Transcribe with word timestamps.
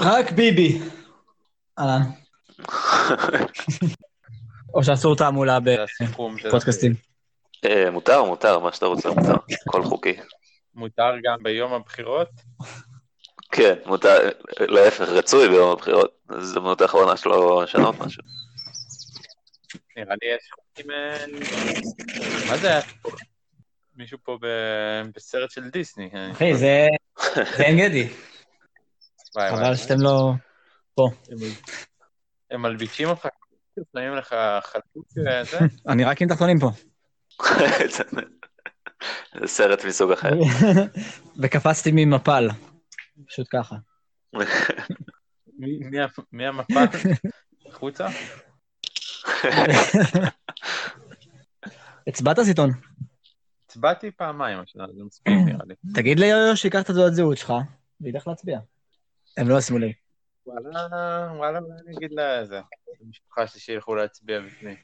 רק 0.00 0.32
ביבי. 0.32 0.80
אהלן. 1.78 2.02
או 4.74 4.84
שאסור 4.84 5.16
תעמולה. 5.16 5.58
בפודקאסטים. 5.60 6.94
אה, 7.64 7.90
מותר, 7.90 8.24
מותר, 8.24 8.58
מה 8.58 8.72
שאתה 8.72 8.86
רוצה 8.86 9.10
מותר, 9.10 9.34
הכל 9.66 9.84
חוקי. 9.84 10.16
מותר 10.74 11.10
גם 11.24 11.42
ביום 11.42 11.72
הבחירות? 11.72 12.28
כן, 13.52 13.74
מותר, 13.86 14.30
להפך, 14.60 15.08
רצוי 15.08 15.48
ביום 15.48 15.70
הבחירות, 15.70 16.14
זו 16.28 16.36
הזדמנות 16.36 16.80
האחרונה 16.80 17.16
שלו 17.16 17.62
לשנות 17.62 18.00
משהו. 18.00 18.22
נראה 19.96 20.14
לי 20.22 20.28
יש 20.36 20.50
חוקים... 20.54 20.90
אה, 20.90 21.26
מה 22.48 22.56
זה 22.56 22.68
היה? 22.68 22.80
מישהו 23.96 24.18
פה 24.22 24.38
בסרט 25.14 25.50
של 25.50 25.68
דיסני. 25.68 26.10
אחי, 26.32 26.54
זה 26.54 26.86
זה 27.56 27.64
עין 27.64 27.78
גדי. 27.78 28.08
וואי, 29.36 29.50
וואי. 29.50 29.64
חבל 29.64 29.76
שאתם 29.76 30.00
לא... 30.00 30.32
הם- 30.98 31.04
הם 32.50 32.62
מלבישים 32.62 33.08
אותך, 33.08 33.28
שמים 33.92 34.14
לך 34.14 34.34
חלוק 34.62 35.06
וזה. 35.16 35.58
אני 35.92 36.04
רק 36.04 36.22
עם 36.22 36.28
תחתונים 36.28 36.58
פה. 36.58 36.70
זה 39.40 39.46
סרט 39.46 39.84
מסוג 39.84 40.12
אחר. 40.12 40.30
וקפצתי 41.42 41.90
ממפל. 41.94 42.48
פשוט 43.28 43.46
ככה. 43.50 43.76
מי- 45.58 45.78
מי 45.90 46.00
ה- 46.00 46.06
מי 46.32 46.46
המפה? 46.46 46.80
החוצה? 47.70 48.08
הצבעת 52.08 52.40
סיטון. 52.40 52.70
הצבעתי 53.66 54.10
פעמיים 54.10 54.58
השנה, 54.58 54.84
זה 54.96 55.04
מספיק 55.04 55.34
נראה 55.46 55.64
לי. 55.66 55.74
תגיד 55.94 56.18
ליו 56.20 56.56
שייקח 56.56 56.80
את 56.82 56.90
התעודת 56.90 57.14
זהות 57.14 57.38
שלך, 57.38 57.52
וילך 58.00 58.26
להצביע. 58.28 58.58
הם 59.36 59.48
לא 59.48 59.58
ישימו 59.58 59.78
לי. 59.78 59.92
וואלה, 60.46 60.86
וואלה, 61.36 61.58
אני 61.58 61.96
אגיד 61.96 62.10
לזה. 62.12 62.60
המשפחה 63.06 63.46
שלי 63.46 63.60
שילכו 63.60 63.94
להצביע 63.94 64.40
בפנים. 64.40 64.76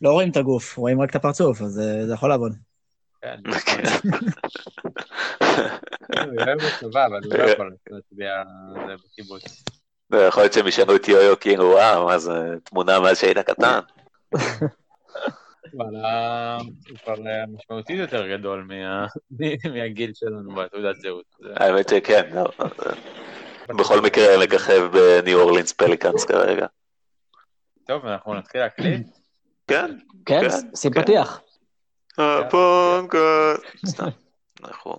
לא 0.00 0.12
רואים 0.12 0.30
את 0.30 0.36
הגוף, 0.36 0.76
רואים 0.76 1.00
רק 1.00 1.10
את 1.10 1.16
הפרצוף, 1.16 1.62
אז 1.62 1.80
אה, 1.80 2.06
זה 2.06 2.14
יכול 2.14 2.28
לעבוד. 2.28 2.52
כן. 3.22 3.36
הוא 6.24 6.42
אוהב 6.46 6.58
בצבא, 6.58 7.06
אבל 7.06 7.20
הוא 7.24 7.34
לא 7.38 7.50
יכול 7.50 7.74
להצביע 7.90 8.42
זה 8.86 8.94
בקיבוץ. 9.04 9.64
יכול 10.28 10.42
להיות 10.42 10.52
שהם 10.52 10.66
ישנו 10.66 10.96
את 10.96 11.08
יו-יו 11.08 11.40
כאילו, 11.40 11.64
וואו, 11.64 12.06
מה 12.06 12.18
זה, 12.18 12.32
תמונה 12.64 13.00
מאז 13.00 13.18
שהיית 13.18 13.38
קטן. 13.38 13.78
וואלה, 15.74 16.56
הוא 16.88 16.98
כבר 17.04 17.26
אה, 17.26 17.44
משמעותית 17.46 17.98
יותר 17.98 18.36
גדול 18.36 18.62
מה- 18.68 19.06
מהגיל 19.74 20.10
שלנו 20.14 20.54
בתעודת 20.54 20.96
זהות. 21.00 21.24
זה- 21.40 21.48
האמת 21.56 21.88
שכן, 21.88 22.30
לא, 22.34 22.44
בכל 23.76 24.00
מקרה 24.00 24.44
מככב 24.44 24.88
בניו 24.92 25.40
אורלינס 25.40 25.72
פליקאנס 25.72 26.24
כרגע. 26.24 26.66
טוב, 27.86 28.06
אנחנו 28.06 28.34
נתחיל 28.34 28.60
להקליט. 28.60 29.06
כן, 29.68 29.96
כן, 30.26 30.40
כן, 30.40 30.76
שים 30.76 30.92
כן. 30.92 31.02
פתיח. 31.02 31.40
הפונקאסט. 32.18 33.86
סתם, 33.86 34.08
אנחנו 34.64 34.98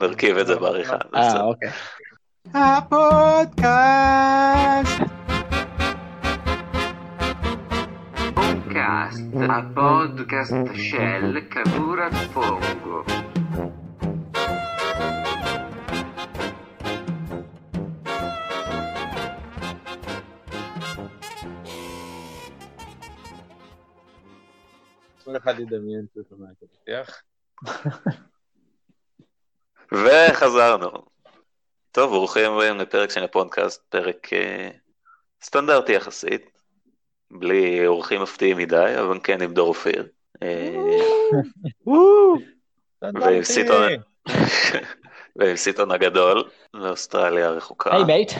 נרכיב 0.00 0.38
את 0.38 0.46
זה 0.46 0.56
בעריכה. 0.56 0.96
אה. 1.14 1.40
אוקיי. 1.42 1.70
הפודקאסט! 2.54 3.78
Podcast, 8.36 9.24
a 9.56 9.60
podcast 9.74 10.68
Shell 10.86 11.34
Cavour 11.52 11.98
כל 25.28 25.36
אחד 25.36 25.60
ידמיין 25.60 26.06
שהוא 26.12 26.24
שומע 26.28 26.46
את 26.52 26.62
הפתיח. 26.62 27.22
וחזרנו. 29.92 30.90
טוב, 31.92 32.10
ברוכים 32.10 32.52
הבאים 32.52 32.76
לפרק 32.76 33.10
של 33.10 33.24
הפודקאסט, 33.24 33.82
פרק 33.88 34.32
אה, 34.32 34.70
סטנדרטי 35.42 35.92
יחסית, 35.92 36.50
בלי 37.30 37.86
אורחים 37.86 38.22
מפתיעים 38.22 38.56
מדי, 38.56 38.94
אבל 39.00 39.18
כן 39.24 39.42
עם 39.42 39.52
דור 39.52 39.68
אופיר. 39.68 40.08
אה, 40.42 40.76
ועם 43.02 43.42
סיטון, 43.42 43.82
ועם 45.36 45.56
סיטון 45.56 45.90
הגדול, 45.90 46.50
מאוסטרליה 46.74 47.46
הרחוקה. 47.46 47.94
היי 47.94 48.04
mate. 48.04 48.32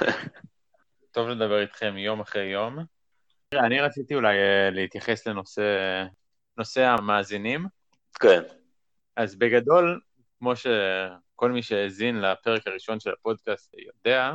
טוב 1.14 1.28
לדבר 1.28 1.60
איתכם 1.60 1.96
יום 1.96 2.20
אחרי 2.20 2.44
יום. 2.44 2.95
אני 3.54 3.80
רציתי 3.80 4.14
אולי 4.14 4.36
אה, 4.38 4.70
להתייחס 4.70 5.26
לנושא 5.26 5.62
נושא 6.58 6.82
המאזינים. 6.82 7.66
כן, 8.20 8.42
אז 9.16 9.36
בגדול, 9.36 10.00
כמו 10.38 10.56
שכל 10.56 11.50
מי 11.50 11.62
שהאזין 11.62 12.20
לפרק 12.20 12.66
הראשון 12.66 13.00
של 13.00 13.10
הפודקאסט 13.10 13.74
יודע, 13.78 14.34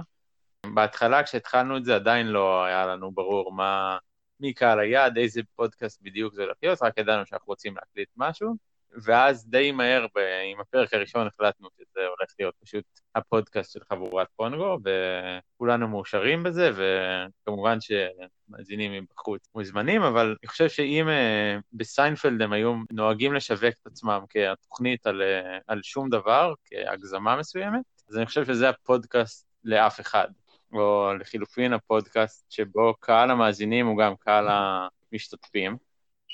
בהתחלה 0.73 1.23
כשהתחלנו 1.23 1.77
את 1.77 1.85
זה 1.85 1.95
עדיין 1.95 2.27
לא 2.27 2.63
היה 2.63 2.85
לנו 2.85 3.11
ברור 3.11 3.51
מה, 3.51 3.97
מי 4.39 4.53
קהל 4.53 4.79
היעד, 4.79 5.17
איזה 5.17 5.41
פודקאסט 5.55 6.01
בדיוק 6.01 6.33
זה 6.33 6.43
הולך 6.43 6.57
להיות, 6.63 6.83
רק 6.83 6.97
ידענו 6.97 7.25
שאנחנו 7.25 7.47
רוצים 7.47 7.75
להקליט 7.75 8.09
משהו, 8.17 8.55
ואז 9.03 9.49
די 9.49 9.71
מהר 9.71 10.05
ב, 10.15 10.19
עם 10.51 10.59
הפרק 10.59 10.93
הראשון 10.93 11.27
החלטנו 11.27 11.69
שזה 11.77 11.99
הולך 11.99 12.29
להיות 12.39 12.55
פשוט 12.63 12.83
הפודקאסט 13.15 13.71
של 13.71 13.79
חבורת 13.89 14.27
פונגו, 14.35 14.77
וכולנו 14.83 15.87
מאושרים 15.87 16.43
בזה, 16.43 16.71
וכמובן 16.75 17.77
שמאזינים 17.81 18.91
מבחוץ 18.91 19.47
מוזמנים, 19.55 20.01
אבל 20.01 20.35
אני 20.43 20.47
חושב 20.47 20.69
שאם 20.69 21.09
אה, 21.09 21.57
בסיינפלד 21.73 22.41
הם 22.41 22.53
היו 22.53 22.75
נוהגים 22.91 23.33
לשווק 23.33 23.73
את 23.81 23.87
עצמם 23.87 24.19
כתוכנית 24.29 25.07
על, 25.07 25.21
אה, 25.21 25.57
על 25.67 25.79
שום 25.83 26.09
דבר, 26.09 26.53
כהגזמה 26.65 27.35
מסוימת, 27.35 27.85
אז 28.09 28.17
אני 28.17 28.25
חושב 28.25 28.45
שזה 28.45 28.69
הפודקאסט 28.69 29.47
לאף 29.63 29.99
אחד. 29.99 30.27
או 30.73 31.13
לחילופין 31.19 31.73
הפודקאסט 31.73 32.51
שבו 32.51 32.93
קהל 32.99 33.31
המאזינים 33.31 33.87
הוא 33.87 33.97
גם 33.97 34.13
קהל 34.19 34.47
המשתתפים. 34.49 35.77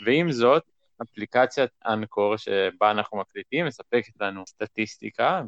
ועם 0.06 0.32
זאת, 0.32 0.64
אפליקציית 1.02 1.72
אנקור 1.86 2.38
שבה 2.38 2.92
אנחנו 2.92 3.18
מקליטים 3.18 3.66
מספקת 3.66 4.14
לנו 4.22 4.44
סטטיסטיקה, 4.48 5.42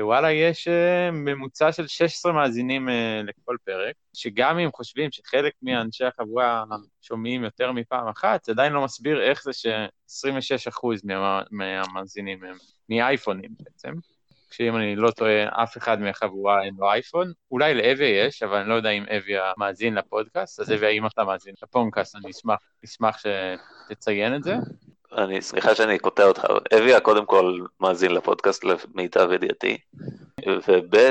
ווואלה 0.00 0.32
יש 0.32 0.68
אה, 0.68 1.10
ממוצע 1.10 1.72
של 1.72 1.86
16 1.86 2.32
מאזינים 2.32 2.88
אה, 2.88 3.22
לכל 3.24 3.56
פרק, 3.64 3.94
שגם 4.12 4.58
אם 4.58 4.70
חושבים 4.74 5.12
שחלק 5.12 5.52
מאנשי 5.62 6.04
החבורה 6.04 6.64
שומעים 7.02 7.44
יותר 7.44 7.72
מפעם 7.72 8.08
אחת, 8.08 8.44
זה 8.44 8.52
עדיין 8.52 8.72
לא 8.72 8.84
מסביר 8.84 9.22
איך 9.22 9.42
זה 9.42 9.52
ש-26% 9.52 10.86
מה, 11.04 11.42
מהמאזינים 11.50 12.44
הם 12.44 12.56
מאייפונים 12.88 13.50
בעצם. 13.60 13.92
שאם 14.50 14.76
אני 14.76 14.96
לא 14.96 15.10
טועה, 15.10 15.62
אף 15.62 15.76
אחד 15.76 16.00
מהחבורה 16.00 16.62
אין 16.62 16.74
לו 16.78 16.90
אייפון. 16.90 17.32
אולי 17.50 17.74
לאבי 17.74 18.04
יש, 18.04 18.42
אבל 18.42 18.56
אני 18.56 18.68
לא 18.68 18.74
יודע 18.74 18.90
אם 18.90 19.02
אבי 19.16 19.32
מאזין 19.58 19.94
לפודקאסט, 19.94 20.60
אז 20.60 20.72
אבי, 20.72 20.86
האם 20.86 21.06
אתה 21.06 21.24
מאזין 21.24 21.54
לפודקאסט, 21.62 22.16
אני 22.16 22.30
אשמח, 22.30 22.58
אשמח 22.84 23.16
שתציין 23.18 24.34
את 24.34 24.42
זה. 24.42 24.54
אני, 25.16 25.42
סליחה 25.42 25.74
שאני 25.74 25.98
קוטע 25.98 26.24
אותך, 26.24 26.46
אביה 26.78 27.00
קודם 27.00 27.26
כל 27.26 27.58
מאזין 27.80 28.14
לפודקאסט 28.14 28.64
למיטב 28.64 29.32
ידיעתי, 29.32 29.78
וב' 30.68 31.10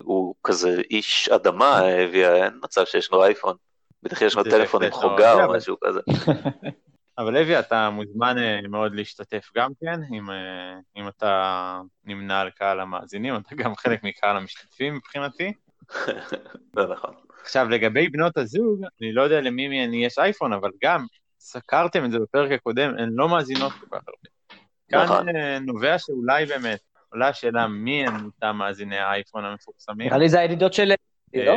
הוא 0.00 0.34
כזה 0.44 0.80
איש 0.90 1.28
אדמה, 1.28 1.80
אביה, 2.04 2.44
אין 2.44 2.52
מצב 2.62 2.84
שיש 2.84 3.10
לו 3.10 3.24
אייפון. 3.24 3.56
בטח 4.02 4.22
יש 4.22 4.36
לו 4.36 4.44
טלפון 4.44 4.82
עם 4.82 4.90
חוגה 4.90 5.44
או 5.44 5.52
משהו 5.52 5.76
כזה. 5.84 6.00
אבל 7.18 7.36
אבי, 7.36 7.58
אתה 7.58 7.90
מוזמן 7.90 8.38
אה, 8.38 8.60
מאוד 8.68 8.94
להשתתף 8.94 9.50
גם 9.56 9.70
כן, 9.80 10.00
אם, 10.16 10.30
אה, 10.30 10.74
אם 10.96 11.08
אתה 11.08 11.80
נמנה 12.04 12.40
על 12.40 12.50
קהל 12.50 12.80
המאזינים, 12.80 13.36
אתה 13.36 13.54
גם 13.54 13.76
חלק 13.76 14.04
מקהל 14.04 14.36
המשתתפים 14.36 14.94
מבחינתי. 14.94 15.52
זה 16.76 16.82
נכון. 16.92 17.14
עכשיו, 17.42 17.68
לגבי 17.68 18.08
בנות 18.08 18.36
הזוג, 18.36 18.80
אני 19.00 19.12
לא 19.12 19.22
יודע 19.22 19.40
למי 19.40 19.84
יש 20.06 20.18
אייפון, 20.18 20.52
אבל 20.52 20.70
גם, 20.82 21.06
סקרתם 21.44 22.04
את 22.04 22.10
זה 22.10 22.18
בפרק 22.18 22.52
הקודם, 22.52 22.94
הן 22.98 23.10
לא 23.12 23.28
מאזינות 23.28 23.72
כל 23.72 23.86
כך 23.86 24.02
הרבה. 24.08 25.04
נכון. 25.04 25.26
כאן 25.26 25.36
אה, 25.36 25.58
נובע 25.58 25.98
שאולי 25.98 26.46
באמת, 26.46 26.80
עולה 27.12 27.28
השאלה 27.28 27.68
מי 27.68 28.06
הם 28.06 28.24
אותם 28.24 28.56
מאזיני 28.56 28.98
האייפון 28.98 29.44
המפורסמים. 29.44 30.06
נראה 30.06 30.18
לי 30.18 30.28
זה 30.28 30.40
הידידות 30.40 30.72
של... 30.74 30.92
לא? 31.34 31.54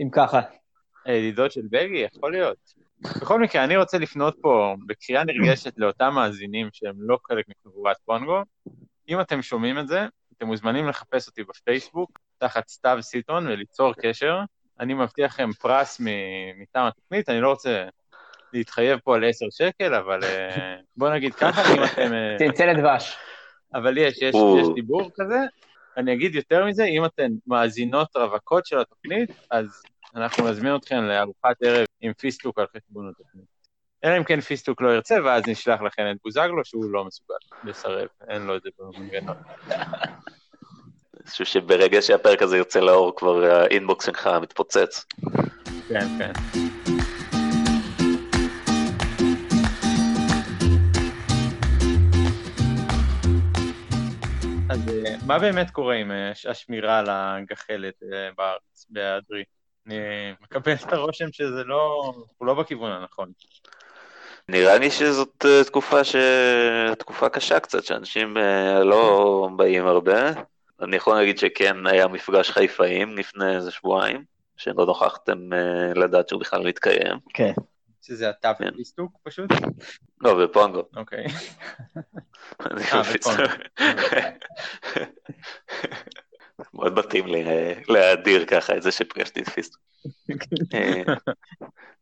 אם 0.00 0.08
ככה. 0.12 0.40
הידידות 1.04 1.52
של 1.52 1.60
בגי, 1.70 2.06
יכול 2.14 2.32
להיות. 2.32 2.58
בכל 3.00 3.40
מקרה, 3.40 3.64
אני 3.64 3.76
רוצה 3.76 3.98
לפנות 3.98 4.36
פה 4.40 4.74
בקריאה 4.86 5.24
נרגשת 5.24 5.72
לאותם 5.76 6.14
מאזינים 6.14 6.68
שהם 6.72 6.94
לא 6.98 7.18
חלק 7.28 7.44
מחבורת 7.48 7.96
פונגו. 8.04 8.42
אם 9.08 9.20
אתם 9.20 9.42
שומעים 9.42 9.78
את 9.78 9.88
זה, 9.88 10.06
אתם 10.36 10.46
מוזמנים 10.46 10.88
לחפש 10.88 11.28
אותי 11.28 11.44
בפייסבוק, 11.44 12.18
תחת 12.38 12.68
סתיו 12.68 12.98
סיטון, 13.00 13.46
וליצור 13.46 13.92
קשר. 13.94 14.38
אני 14.80 14.94
מבטיח 14.94 15.32
לכם 15.32 15.52
פרס 15.52 16.00
מטעם 16.56 16.86
התוכנית, 16.86 17.28
אני 17.28 17.40
לא 17.40 17.50
רוצה 17.50 17.84
להתחייב 18.52 18.98
פה 19.04 19.16
על 19.16 19.24
10 19.28 19.46
שקל, 19.50 19.94
אבל 19.94 20.24
אה, 20.24 20.76
בוא 20.96 21.10
נגיד 21.10 21.34
ככה, 21.34 21.62
אם 21.74 21.84
אתם... 21.84 22.12
אה, 22.14 22.36
צנצנת 22.40 22.78
דבש. 22.78 23.16
אבל 23.74 23.98
יש, 23.98 24.22
יש. 24.22 24.34
יש 24.60 24.68
דיבור 24.74 25.10
כזה, 25.20 25.38
אני 25.96 26.12
אגיד 26.12 26.34
יותר 26.34 26.64
מזה, 26.64 26.84
אם 26.84 27.04
אתן 27.04 27.32
מאזינות 27.46 28.16
רווקות 28.16 28.66
של 28.66 28.78
התוכנית, 28.78 29.30
אז 29.50 29.82
אנחנו 30.16 30.48
נזמין 30.48 30.76
אתכן 30.76 31.04
לארוחת 31.04 31.56
ערב 31.62 31.86
עם 32.00 32.12
פיסטוק 32.12 32.58
על 32.58 32.66
חשבון 32.76 33.08
התוכנית. 33.08 33.44
אלא 34.04 34.16
אם 34.16 34.24
כן 34.24 34.40
פיסטוק 34.40 34.80
לא 34.82 34.94
ירצה, 34.94 35.16
ואז 35.24 35.42
נשלח 35.46 35.80
לכן 35.82 36.10
את 36.10 36.16
בוזגלו, 36.24 36.64
שהוא 36.64 36.84
לא 36.90 37.04
מסוגל 37.04 37.34
לסרב, 37.64 38.08
אין 38.28 38.42
לו 38.42 38.56
את 38.56 38.62
זה 38.62 38.70
במנגנון. 38.78 39.36
אני 41.20 41.30
חושב 41.30 41.44
שברגע 41.44 42.02
שהפרק 42.02 42.42
הזה 42.42 42.56
יוצא 42.56 42.80
לאור, 42.80 43.16
כבר 43.16 43.44
האינבוקס 43.44 44.06
שלך 44.06 44.30
מתפוצץ. 44.42 45.04
כן, 45.88 46.06
כן. 46.18 46.32
אז 54.72 54.88
אה, 54.88 55.14
מה 55.26 55.38
באמת 55.38 55.70
קורה 55.70 55.94
עם 55.94 56.10
אה, 56.10 56.32
השמירה 56.48 56.98
על 56.98 57.06
הגחלת 57.10 57.94
אה, 58.02 58.28
בארץ, 58.36 58.86
בהיעדרי? 58.90 59.44
אני 59.86 59.96
מקבל 60.40 60.72
את 60.72 60.92
הרושם 60.92 61.32
שזה 61.32 61.64
לא, 61.64 62.12
הוא 62.38 62.46
לא 62.46 62.54
בכיוון 62.54 62.92
הנכון. 62.92 63.32
נראה 64.48 64.78
לי 64.78 64.90
שזאת 64.90 65.46
תקופה, 65.66 66.04
ש... 66.04 66.16
תקופה 66.98 67.28
קשה 67.28 67.60
קצת, 67.60 67.84
שאנשים 67.84 68.36
לא 68.84 69.48
באים 69.56 69.86
הרבה. 69.86 70.30
אני 70.80 70.96
יכול 70.96 71.14
להגיד 71.14 71.38
שכן 71.38 71.86
היה 71.86 72.08
מפגש 72.08 72.50
חיפאים 72.50 73.18
לפני 73.18 73.56
איזה 73.56 73.70
שבועיים, 73.70 74.24
שלא 74.56 74.86
נוכחתם 74.86 75.38
לדעת 75.94 76.28
שהוא 76.28 76.40
בכלל 76.40 76.66
מתקיים. 76.66 77.18
כן. 77.34 77.52
שזה 78.02 78.30
אתה 78.30 78.52
כן. 78.58 78.68
ופיסטוק 78.74 79.12
פשוט? 79.22 79.50
לא, 80.20 80.44
בפונגו. 80.44 80.82
אוקיי. 80.96 81.26
אה. 82.60 83.02
מאוד 86.74 86.98
מתאים 86.98 87.34
אה, 87.34 87.72
להאדיר 87.88 88.44
ככה 88.46 88.76
את 88.76 88.82
זה 88.82 88.90
שפגשתי 88.90 89.40
את 89.40 89.48
פיסטוק. 89.48 89.80
אה, 90.74 91.02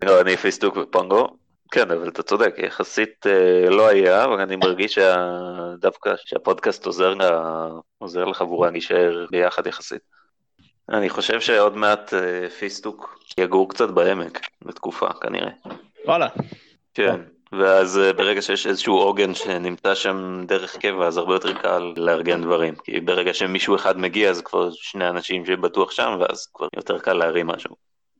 לא, 0.02 0.20
אני 0.20 0.36
פיסטוק 0.36 0.76
ופונגו. 0.76 1.36
כן, 1.72 1.90
אבל 1.90 2.08
אתה 2.08 2.22
צודק, 2.22 2.54
יחסית 2.58 3.26
לא 3.70 3.88
היה, 3.88 4.24
אבל 4.24 4.40
אני 4.40 4.56
מרגיש 4.56 4.94
שה- 4.94 5.74
דווקא 5.78 6.14
שהפודקאסט 6.16 6.86
עוזר 8.00 8.24
לחבורה 8.24 8.70
להישאר 8.70 9.26
ביחד 9.30 9.66
יחסית. 9.66 10.19
אני 10.90 11.08
חושב 11.08 11.40
שעוד 11.40 11.76
מעט 11.76 12.14
אה, 12.14 12.50
פיסטוק 12.50 13.18
יגור 13.38 13.68
קצת 13.68 13.90
בעמק 13.90 14.40
לתקופה 14.66 15.06
כנראה. 15.20 15.50
וואלה. 16.06 16.28
כן, 16.94 17.20
ואז 17.52 17.98
אה, 17.98 18.12
ברגע 18.12 18.42
שיש 18.42 18.66
איזשהו 18.66 18.96
עוגן 18.96 19.34
שנמצא 19.34 19.94
שם 19.94 20.44
דרך 20.46 20.76
קבע, 20.76 21.06
אז 21.06 21.16
הרבה 21.16 21.34
יותר 21.34 21.52
קל 21.52 21.92
לארגן 21.96 22.42
דברים. 22.42 22.74
כי 22.84 23.00
ברגע 23.00 23.34
שמישהו 23.34 23.76
אחד 23.76 23.98
מגיע, 23.98 24.30
אז 24.30 24.40
כבר 24.40 24.70
שני 24.72 25.08
אנשים 25.08 25.46
שבטוח 25.46 25.90
שם, 25.90 26.16
ואז 26.20 26.46
כבר 26.54 26.68
יותר 26.76 26.98
קל 26.98 27.12
להרים 27.12 27.46
משהו. 27.46 27.74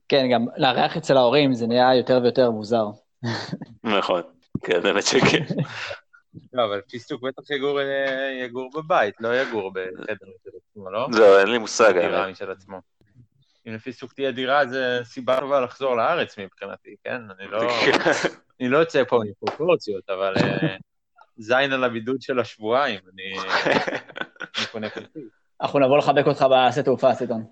כן, 0.09 0.27
גם 0.33 0.47
לארח 0.57 0.97
אצל 0.97 1.17
ההורים 1.17 1.55
זה 1.55 1.67
נהיה 1.67 1.95
יותר 1.95 2.21
ויותר 2.23 2.51
מוזר. 2.51 2.87
נכון, 3.85 4.23
כן, 4.63 4.83
באמת 4.83 5.07
שכן. 5.07 5.45
לא, 6.53 6.65
אבל 6.65 6.81
פיסטוק 6.81 7.23
בטח 7.23 7.51
יגור, 7.51 7.81
אה, 7.81 8.39
יגור 8.45 8.71
בבית, 8.75 9.15
לא 9.21 9.41
יגור 9.41 9.73
בחדר 9.73 10.27
של 10.45 10.51
עצמו, 10.57 10.91
לא? 10.91 11.09
זהו, 11.13 11.39
אין 11.39 11.49
לי 11.49 11.59
מושג, 11.59 11.93
דירה. 11.93 12.31
משל 12.31 12.51
עצמו. 12.51 12.81
אם 13.69 13.75
לפיסטוק 13.75 14.13
תהיה 14.13 14.33
דירה, 14.33 14.67
זה 14.67 15.01
סיבה 15.05 15.41
טובה 15.41 15.61
לחזור 15.61 15.97
לארץ 15.97 16.39
מבחינתי, 16.39 16.95
כן? 17.05 17.21
אני 17.39 17.49
לא, 17.51 17.61
אני 18.61 18.69
לא 18.69 18.79
יוצא 18.79 19.05
פה 19.05 19.21
מפרופורציות, 19.31 20.11
אבל 20.11 20.35
אה, 20.37 20.77
זין 21.37 21.73
על 21.73 21.85
הבידוד 21.85 22.23
של 22.23 22.39
השבועיים, 22.39 23.01
אני 23.15 23.33
אני 24.59 24.67
קונה 24.73 24.91
כרטיס. 24.91 25.23
אנחנו 25.61 25.79
נבוא 25.79 25.99
לחבק 25.99 26.27
אותך 26.27 26.47
בשדה 26.51 26.83
תעופה, 26.83 27.15
סיטון. 27.15 27.45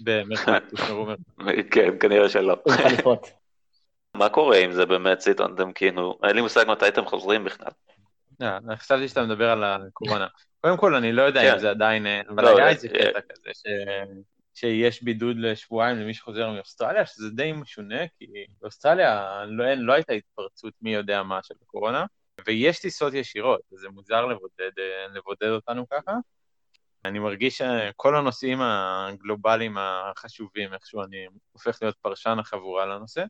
במרחק, 0.00 0.62
תשמרו 0.74 1.06
מרחק. 1.06 1.54
כן, 1.74 1.98
כנראה 2.00 2.28
שלא. 2.28 2.56
מה 4.14 4.28
קורה 4.28 4.58
עם 4.58 4.72
זה 4.72 4.86
באמת, 4.86 5.20
סיטון? 5.20 5.54
אתם 5.54 5.72
כאילו, 5.72 6.18
אין 6.24 6.36
לי 6.36 6.42
מושג 6.42 6.64
מתי 6.68 6.88
אתם 6.88 7.04
חוזרים 7.04 7.44
בכלל. 7.44 7.70
אה, 8.42 8.56
אני 8.56 8.76
חשבתי 8.76 9.08
שאתה 9.08 9.22
מדבר 9.22 9.50
על 9.50 9.64
הקורונה. 9.64 10.26
קודם 10.60 10.76
כל, 10.76 10.94
אני 10.94 11.12
לא 11.12 11.22
יודע 11.22 11.40
כן. 11.40 11.52
אם 11.52 11.58
זה 11.58 11.70
עדיין, 11.70 12.06
אה, 12.06 12.20
אבל 12.28 12.44
לא, 12.44 12.56
היה 12.56 12.66
אה, 12.66 12.70
איזה 12.70 12.88
קטע 12.88 13.20
כזה, 13.20 13.50
שיש 14.54 15.02
בידוד 15.02 15.36
לשבועיים 15.38 15.96
למי 15.96 16.14
שחוזר 16.14 16.50
מאוסטרליה, 16.50 17.06
שזה 17.06 17.30
די 17.30 17.52
משונה, 17.52 18.08
כי 18.18 18.26
באוסטרליה 18.60 19.44
לא, 19.46 19.64
לא 19.74 19.92
הייתה 19.92 20.12
התפרצות 20.12 20.74
מי 20.82 20.94
יודע 20.94 21.22
מה 21.22 21.42
של 21.42 21.54
הקורונה, 21.62 22.04
ויש 22.46 22.80
טיסות 22.80 23.14
ישירות, 23.14 23.60
וזה 23.72 23.88
מוזר 23.88 24.26
לבודד, 24.26 24.70
אה, 24.78 25.06
לבודד 25.14 25.48
אותנו 25.48 25.88
ככה. 25.88 26.12
אני 27.04 27.18
מרגיש 27.18 27.58
שכל 27.58 28.16
הנושאים 28.16 28.58
הגלובליים 28.60 29.76
החשובים, 29.78 30.74
איכשהו 30.74 31.02
אני 31.02 31.26
הופך 31.52 31.78
להיות 31.82 31.96
פרשן 31.96 32.36
החבורה 32.38 32.86
לנושא. 32.86 33.24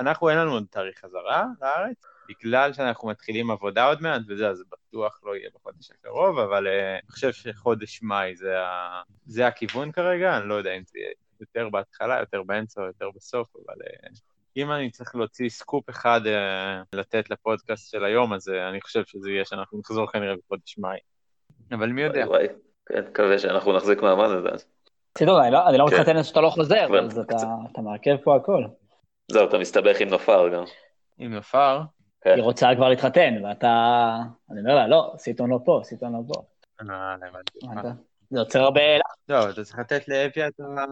אנחנו, 0.00 0.28
אין 0.28 0.38
לנו 0.38 0.52
עוד 0.52 0.66
תאריך 0.70 0.98
חזרה 0.98 1.44
לארץ, 1.60 2.04
בגלל 2.30 2.72
שאנחנו 2.72 3.08
מתחילים 3.08 3.50
עבודה 3.50 3.86
עוד 3.86 4.02
מעט, 4.02 4.22
וזה, 4.28 4.48
אז 4.48 4.62
בטוח 4.72 5.20
לא 5.24 5.36
יהיה 5.36 5.48
בחודש 5.54 5.90
הקרוב, 5.90 6.38
אבל 6.38 6.66
uh, 6.66 6.70
אני 7.02 7.10
חושב 7.10 7.32
שחודש 7.32 8.02
מאי 8.02 8.36
זה, 8.36 8.60
ה... 8.60 9.02
זה 9.26 9.46
הכיוון 9.46 9.92
כרגע, 9.92 10.36
אני 10.36 10.48
לא 10.48 10.54
יודע 10.54 10.72
אם 10.72 10.82
זה 10.86 10.98
יהיה 10.98 11.10
יותר 11.40 11.68
בהתחלה, 11.68 12.20
יותר 12.20 12.42
באמצע 12.42 12.80
או 12.80 12.86
יותר 12.86 13.10
בסוף, 13.16 13.48
אבל 13.56 13.74
uh, 13.74 14.18
אם 14.56 14.72
אני 14.72 14.90
צריך 14.90 15.14
להוציא 15.14 15.48
סקופ 15.48 15.90
אחד 15.90 16.20
uh, 16.24 16.96
לתת 16.98 17.30
לפודקאסט 17.30 17.90
של 17.90 18.04
היום, 18.04 18.32
אז 18.32 18.48
אני 18.48 18.80
חושב 18.80 19.04
שזה 19.04 19.30
יהיה 19.30 19.44
שאנחנו 19.44 19.78
נחזור 19.78 20.12
כנראה 20.12 20.34
בחודש 20.36 20.78
מאי. 20.78 20.98
אבל 21.72 21.88
מי 21.88 22.02
יודע? 22.02 22.24
וואי, 22.28 22.46
כן, 22.86 23.04
מקווה 23.10 23.38
שאנחנו 23.38 23.72
נחזיק 23.72 24.02
מעמד 24.02 24.30
עד 24.30 24.46
אז. 24.46 24.66
סיטון, 25.18 25.42
אני 25.42 25.52
לא- 25.52 25.68
אני 25.68 25.78
לא 25.78 25.86
כן. 25.90 25.96
מתחתן 25.96 26.22
שאתה 26.22 26.40
לא 26.40 26.50
חוזר, 26.50 26.86
אבל 26.86 27.04
אז. 27.04 27.18
אתה 27.72 27.80
מעכב 27.80 28.16
פה 28.24 28.36
הכל. 28.36 28.64
זהו, 29.32 29.48
אתה 29.48 29.58
מסתבך 29.58 30.00
עם 30.00 30.08
נופר 30.08 30.48
גם. 30.48 30.64
עם 31.18 31.34
נופר, 31.34 31.80
כן. 32.20 32.34
היא 32.34 32.42
רוצה 32.42 32.68
כבר 32.76 32.88
להתחתן, 32.88 33.44
ואתה... 33.44 34.16
אני 34.50 34.60
אומר 34.60 34.74
לה, 34.74 34.88
לא, 34.88 35.12
סיטון 35.18 35.50
לא 35.50 35.58
פה, 35.64 35.80
סיטון 35.84 36.12
לא 36.12 36.18
פה. 36.28 36.42
אה, 36.80 37.16
לא 37.20 37.26
הבנתי? 37.66 37.88
זה 38.30 38.38
יוצר 38.38 38.60
הרבה... 38.60 38.80
לא, 39.28 39.42
אבל 39.42 39.50
אתה 39.50 39.64
צריך 39.64 39.78
לתת 39.78 40.08
לאפי 40.08 40.46
את, 40.46 40.60
ה... 40.60 40.84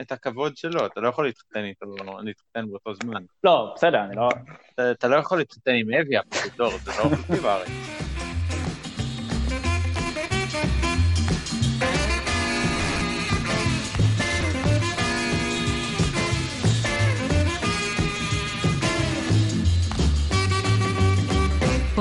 את 0.00 0.12
הכבוד 0.12 0.56
שלו, 0.56 0.86
אתה 0.86 1.00
לא 1.00 1.08
יכול 1.08 1.26
להתחתן 1.26 1.64
איתו, 1.64 1.86
להתחתן 2.22 2.68
באותו 2.70 2.94
זמן. 2.94 3.22
לא, 3.44 3.72
בסדר, 3.76 4.04
אני 4.04 4.16
לא... 4.16 4.28
אתה, 4.74 4.90
אתה 4.90 5.08
לא 5.08 5.16
יכול 5.16 5.38
להתחתן 5.38 5.72
עם 5.74 5.86
אבי 5.94 6.16
הפרוטור, 6.16 6.78
זה 6.84 6.90
לא 6.90 7.16
חוקי 7.16 7.40
בארץ. 7.40 7.95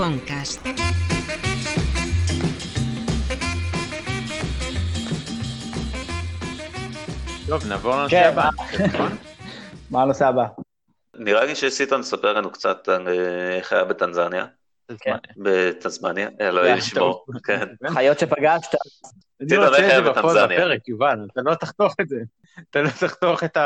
Podcast. 0.05 0.61
טוב, 7.47 7.67
נעבור 7.67 7.95
לנושא 7.95 8.09
כן, 8.09 8.29
הבא. 8.29 8.49
מה 9.91 10.01
הנושא 10.01 10.27
הבא? 10.27 10.45
נראה 11.15 11.45
לי 11.45 11.55
שסיטון 11.55 12.03
ספר 12.03 12.33
לנו 12.33 12.51
קצת 12.51 12.87
על 12.89 13.07
אה, 13.07 13.57
איך 13.57 13.73
היה 13.73 13.83
בטנזניה, 13.83 14.45
כן. 14.99 15.15
בטנזמניה, 15.37 16.29
אלוהים 16.41 16.77
ישמור, 16.77 17.25
כן. 17.43 17.67
חיות 17.93 18.19
שפגשת. 18.19 18.75
אני 19.41 19.57
רוצה 19.57 19.77
איך 19.77 19.85
את 19.85 19.91
היה 19.91 20.03
זה 20.03 20.09
בטנזניה? 20.09 20.45
בפרק, 20.45 20.87
יובל, 20.87 21.27
אתה 21.33 21.41
לא 21.41 21.55
תחתוך 21.55 21.93
את 22.01 22.09
זה. 22.09 22.19
אתה 22.69 22.81
לא 22.81 22.89
תחתוך 22.89 23.43
את 23.43 23.57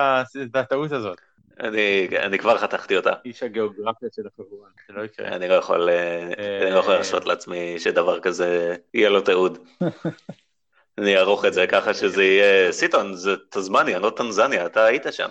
הטעות 0.56 0.92
הזאת. 0.92 1.18
אני 1.60 2.08
אני 2.18 2.38
כבר 2.40 2.58
חתכתי 2.58 2.98
אותה. 2.98 3.14
איש 3.26 3.44
הגיאוגרפיה 3.44 4.10
של 4.16 4.22
החבורה, 4.28 4.70
זה 4.88 4.94
לא 4.94 5.02
יקרה. 5.04 5.28
אני 5.28 5.48
לא 5.48 5.54
יכול 5.54 5.90
אה, 5.90 6.24
אני 6.62 6.72
לא 6.74 6.80
יכול 6.80 6.94
להרשות 6.94 7.26
לעצמי 7.26 7.80
שדבר 7.80 8.20
כזה 8.20 8.76
יהיה 8.94 9.10
לו 9.10 9.22
תיעוד. 9.22 9.58
אני 10.98 11.18
אערוך 11.18 11.46
את 11.46 11.54
זה 11.54 11.68
ככה 11.68 11.94
שזה 11.94 12.24
יהיה, 12.24 12.72
סיטון, 12.72 13.14
זה 13.16 13.36
תזמניה, 13.50 14.00
לא 14.00 14.10
טנזניה, 14.18 14.66
אתה 14.66 14.86
היית 14.86 15.04
שם. 15.12 15.30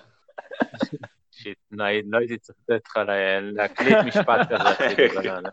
שיט, 1.30 1.58
לא 1.70 1.85
לא 2.08 2.18
הייתי 2.18 2.38
צריך 2.38 2.58
לתת 2.68 2.87
לך 2.87 2.97
לה- 2.97 3.40
להקליט 3.40 3.97
משפט 4.06 4.40
כזה. 4.49 4.70
אפילו 4.87 5.14
בלילה. 5.14 5.49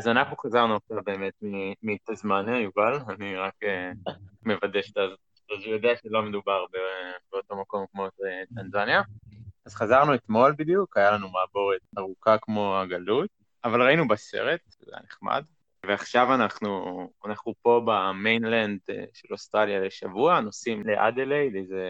אז 0.00 0.08
אנחנו 0.08 0.36
חזרנו 0.36 0.76
עכשיו 0.76 0.96
באמת 1.04 1.32
מ- 1.42 1.72
מתזמניה, 1.82 2.60
יובל, 2.60 2.98
אני 3.08 3.36
רק 3.36 3.54
מוודא 4.46 4.82
שאתה 4.82 5.00
אז 5.50 5.64
הוא 5.64 5.72
יודע 5.72 5.88
שלא 6.02 6.22
מדובר 6.22 6.64
באותו 7.32 7.56
מקום 7.56 7.86
כמו 7.92 8.04
אה, 8.04 8.42
טנזניה. 8.54 9.02
אז 9.66 9.74
חזרנו 9.74 10.14
אתמול 10.14 10.54
בדיוק, 10.58 10.96
היה 10.96 11.10
לנו 11.10 11.28
מעבורת 11.28 11.80
ארוכה 11.98 12.38
כמו 12.38 12.78
הגלות, 12.78 13.30
אבל 13.64 13.82
ראינו 13.82 14.08
בסרט, 14.08 14.60
זה 14.78 14.92
היה 14.92 15.02
נחמד. 15.06 15.44
ועכשיו 15.86 16.34
אנחנו, 16.34 17.10
אנחנו 17.26 17.54
פה 17.62 17.82
במיינלנד 17.84 18.78
אה, 18.90 19.04
של 19.14 19.28
אוסטרליה 19.30 19.80
לשבוע, 19.80 20.40
נוסעים 20.40 20.82
לאדלייד 20.86 21.54
איזה, 21.54 21.84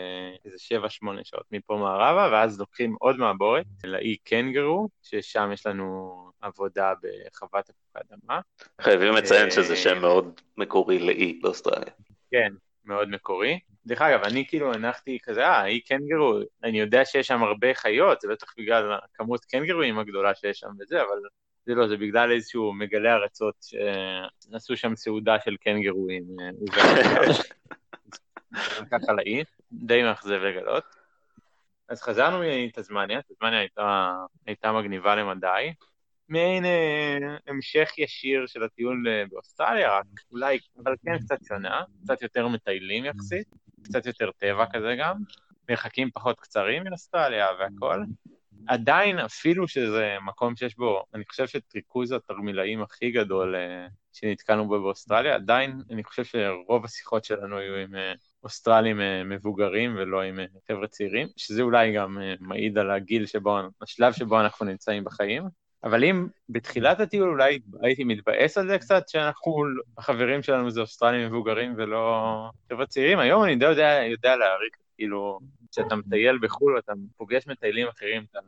איזה 0.44 0.56
7-8 1.02 1.06
שעות 1.24 1.46
מפה 1.52 1.76
מערבה, 1.76 2.28
ואז 2.32 2.60
לוקחים 2.60 2.96
עוד 3.00 3.16
מעבורת 3.16 3.66
לאי 3.84 4.16
קנגרו, 4.16 4.88
ששם 5.02 5.50
יש 5.52 5.66
לנו 5.66 6.16
עבודה 6.40 6.92
בחוות 7.02 7.70
אדמה. 7.94 8.40
חייבים 8.80 9.12
לציין 9.12 9.50
שזה 9.50 9.72
אה, 9.72 9.78
שם 9.78 10.00
מאוד 10.00 10.40
מקורי 10.56 10.98
לאי 10.98 11.38
באוסטרליה. 11.42 11.92
כן, 12.30 12.52
מאוד 12.84 13.08
מקורי. 13.08 13.58
דרך 13.86 14.02
אגב, 14.02 14.20
אני 14.24 14.46
כאילו 14.46 14.74
הנחתי 14.74 15.18
כזה, 15.22 15.46
אה, 15.46 15.66
אי 15.66 15.80
קנגרו, 15.80 16.38
אני 16.64 16.80
יודע 16.80 17.04
שיש 17.04 17.26
שם 17.26 17.42
הרבה 17.42 17.74
חיות, 17.74 18.20
זה 18.20 18.28
בטח 18.28 18.54
בגלל 18.58 18.92
הכמות 18.92 19.44
קנגרואים 19.44 19.98
הגדולה 19.98 20.34
שיש 20.34 20.58
שם 20.58 20.70
וזה, 20.80 21.02
אבל 21.02 21.18
זה 21.66 21.74
לא, 21.74 21.88
זה 21.88 21.96
בגלל 21.96 22.32
איזשהו 22.32 22.72
מגלה 22.72 23.14
ארצות 23.14 23.54
שעשו 23.60 24.76
שם 24.76 24.96
סעודה 24.96 25.36
של 25.44 25.56
קנגרואים. 25.56 26.24
אה, 26.40 26.50
ככה 28.90 29.12
לאי, 29.12 29.44
די 29.72 30.02
מאכזב 30.02 30.40
לגלות. 30.42 30.84
אז 31.88 32.02
חזרנו 32.02 32.42
מתזמניה, 32.66 33.22
תזמניה 33.22 33.58
הייתה, 33.58 34.12
הייתה 34.46 34.72
מגניבה 34.72 35.16
למדי. 35.16 35.72
מעין 36.30 36.64
אה, 36.64 37.18
המשך 37.46 37.90
ישיר 37.98 38.46
של 38.46 38.62
הטיול 38.62 39.08
אה, 39.08 39.24
באוסטרליה, 39.30 39.98
רק 39.98 40.06
אולי, 40.30 40.58
אבל 40.82 40.94
כן 41.04 41.18
קצת 41.18 41.38
שונה, 41.48 41.82
קצת 42.02 42.22
יותר 42.22 42.48
מטיילים 42.48 43.04
יחסית, 43.04 43.46
קצת 43.84 44.06
יותר 44.06 44.30
טבע 44.30 44.64
כזה 44.72 44.96
גם, 44.98 45.16
מרחקים 45.68 46.10
פחות 46.14 46.40
קצרים 46.40 46.84
מאוסטרליה 46.84 47.46
והכל. 47.58 48.02
עדיין, 48.66 49.18
אפילו 49.18 49.68
שזה 49.68 50.16
מקום 50.26 50.56
שיש 50.56 50.76
בו, 50.76 51.04
אני 51.14 51.24
חושב 51.24 51.46
שאת 51.46 51.74
התרמילאים 52.16 52.82
הכי 52.82 53.10
גדול 53.10 53.56
אה, 53.56 53.86
שנתקלנו 54.12 54.68
בו 54.68 54.82
באוסטרליה, 54.82 55.34
עדיין 55.34 55.82
אני 55.90 56.04
חושב 56.04 56.24
שרוב 56.24 56.84
השיחות 56.84 57.24
שלנו 57.24 57.58
היו 57.58 57.74
עם 57.74 57.94
אה, 57.94 58.12
אוסטרלים 58.42 59.00
אה, 59.00 59.24
מבוגרים 59.24 59.96
ולא 59.96 60.22
עם 60.22 60.38
אה, 60.40 60.44
חבר'ה 60.68 60.86
צעירים, 60.86 61.28
שזה 61.36 61.62
אולי 61.62 61.94
גם 61.94 62.18
מעיד 62.40 62.78
על 62.78 62.90
הגיל 62.90 63.26
שבו, 63.26 63.58
השלב 63.82 64.12
שבו 64.12 64.40
אנחנו 64.40 64.66
נמצאים 64.66 65.04
בחיים. 65.04 65.42
אבל 65.84 66.04
אם 66.04 66.26
בתחילת 66.48 67.00
הטיול 67.00 67.28
אולי 67.28 67.58
הייתי 67.82 68.04
מתבאס 68.04 68.58
על 68.58 68.68
זה 68.68 68.78
קצת, 68.78 69.08
שאנחנו, 69.08 69.64
החברים 69.98 70.42
שלנו 70.42 70.70
זה 70.70 70.80
אוסטרלים 70.80 71.26
מבוגרים 71.26 71.74
ולא 71.76 72.50
חבר'ה 72.68 72.86
צעירים, 72.86 73.18
היום 73.18 73.44
אני 73.44 73.56
די 73.56 73.64
יודע, 73.64 74.00
יודע 74.10 74.36
להעריך, 74.36 74.74
כאילו, 74.96 75.38
כשאתה 75.70 75.96
מטייל 75.96 76.38
בחו"ל 76.38 76.74
ואתה 76.74 76.92
פוגש 77.16 77.46
מטיילים 77.46 77.88
אחרים, 77.88 78.24
אתה, 78.30 78.38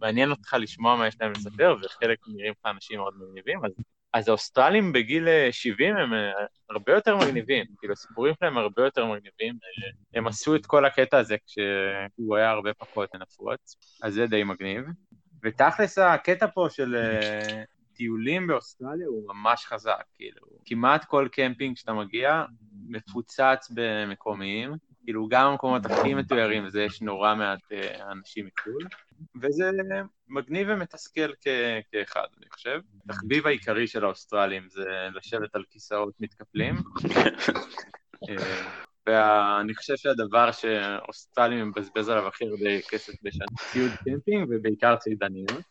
מעניין 0.00 0.30
אותך 0.30 0.56
לשמוע 0.60 0.96
מה 0.96 1.06
יש 1.06 1.16
להם 1.20 1.32
לספר, 1.32 1.76
וחלק 1.82 2.18
נראים 2.28 2.52
לך 2.60 2.66
אנשים 2.66 2.98
מאוד 2.98 3.14
מגניבים, 3.18 3.64
אז, 3.64 3.72
אז 4.12 4.28
האוסטרלים 4.28 4.92
בגיל 4.92 5.28
אה, 5.28 5.48
70 5.52 5.96
הם 5.96 6.14
אה, 6.14 6.30
הרבה 6.70 6.92
יותר 6.92 7.16
מגניבים, 7.16 7.64
כאילו 7.78 7.92
הסיפורים 7.92 8.34
שלהם 8.40 8.58
הרבה 8.58 8.84
יותר 8.84 9.06
מגניבים, 9.06 9.54
אה, 9.54 9.90
הם 10.14 10.26
עשו 10.26 10.56
את 10.56 10.66
כל 10.66 10.84
הקטע 10.84 11.18
הזה 11.18 11.36
כשהוא 11.46 12.36
היה 12.36 12.50
הרבה 12.50 12.74
פחות 12.74 13.14
נפוץ, 13.14 13.76
אז 14.02 14.14
זה 14.14 14.26
די 14.26 14.44
מגניב. 14.44 14.84
ותכלס 15.44 15.98
הקטע 15.98 16.46
פה 16.54 16.66
של 16.70 16.96
אה, 16.96 17.62
טיולים 17.94 18.46
באוסטרליה 18.46 19.06
הוא 19.06 19.28
ממש 19.28 19.66
חזק, 19.66 20.04
כאילו, 20.14 20.46
כמעט 20.64 21.04
כל 21.04 21.28
קמפינג 21.32 21.76
שאתה 21.76 21.92
מגיע 21.92 22.44
מפוצץ 22.88 23.70
במקומיים, 23.74 24.72
כאילו 25.04 25.28
גם 25.28 25.46
המקומות 25.46 25.86
הכי 25.86 26.14
מתוירים, 26.14 26.66
וזה 26.66 26.82
יש 26.82 27.02
נורא 27.02 27.34
מעט 27.34 27.72
אה, 27.72 28.12
אנשים 28.12 28.46
מחו"ל, 28.46 28.84
וזה 29.42 29.70
מגניב 30.28 30.68
ומתסכל 30.70 31.32
כ- 31.40 31.82
כאחד, 31.92 32.26
אני 32.38 32.46
חושב. 32.50 32.80
התחביב 33.04 33.46
העיקרי 33.46 33.86
של 33.86 34.04
האוסטרלים 34.04 34.68
זה 34.68 35.08
לשבת 35.14 35.54
על 35.54 35.64
כיסאות 35.70 36.14
מתקפלים. 36.20 36.74
ואני 39.06 39.74
חושב 39.74 39.96
שהדבר 39.96 40.52
שאוסטרלים 40.52 41.68
מבזבז 41.68 42.08
עליו 42.08 42.28
הכי 42.28 42.44
הרבה 42.44 42.82
כסף 42.88 43.12
בשנה, 43.22 43.46
ציוד 43.72 43.90
קמפינג 44.04 44.48
ובעיקר 44.50 44.96
צידניות. 44.96 45.62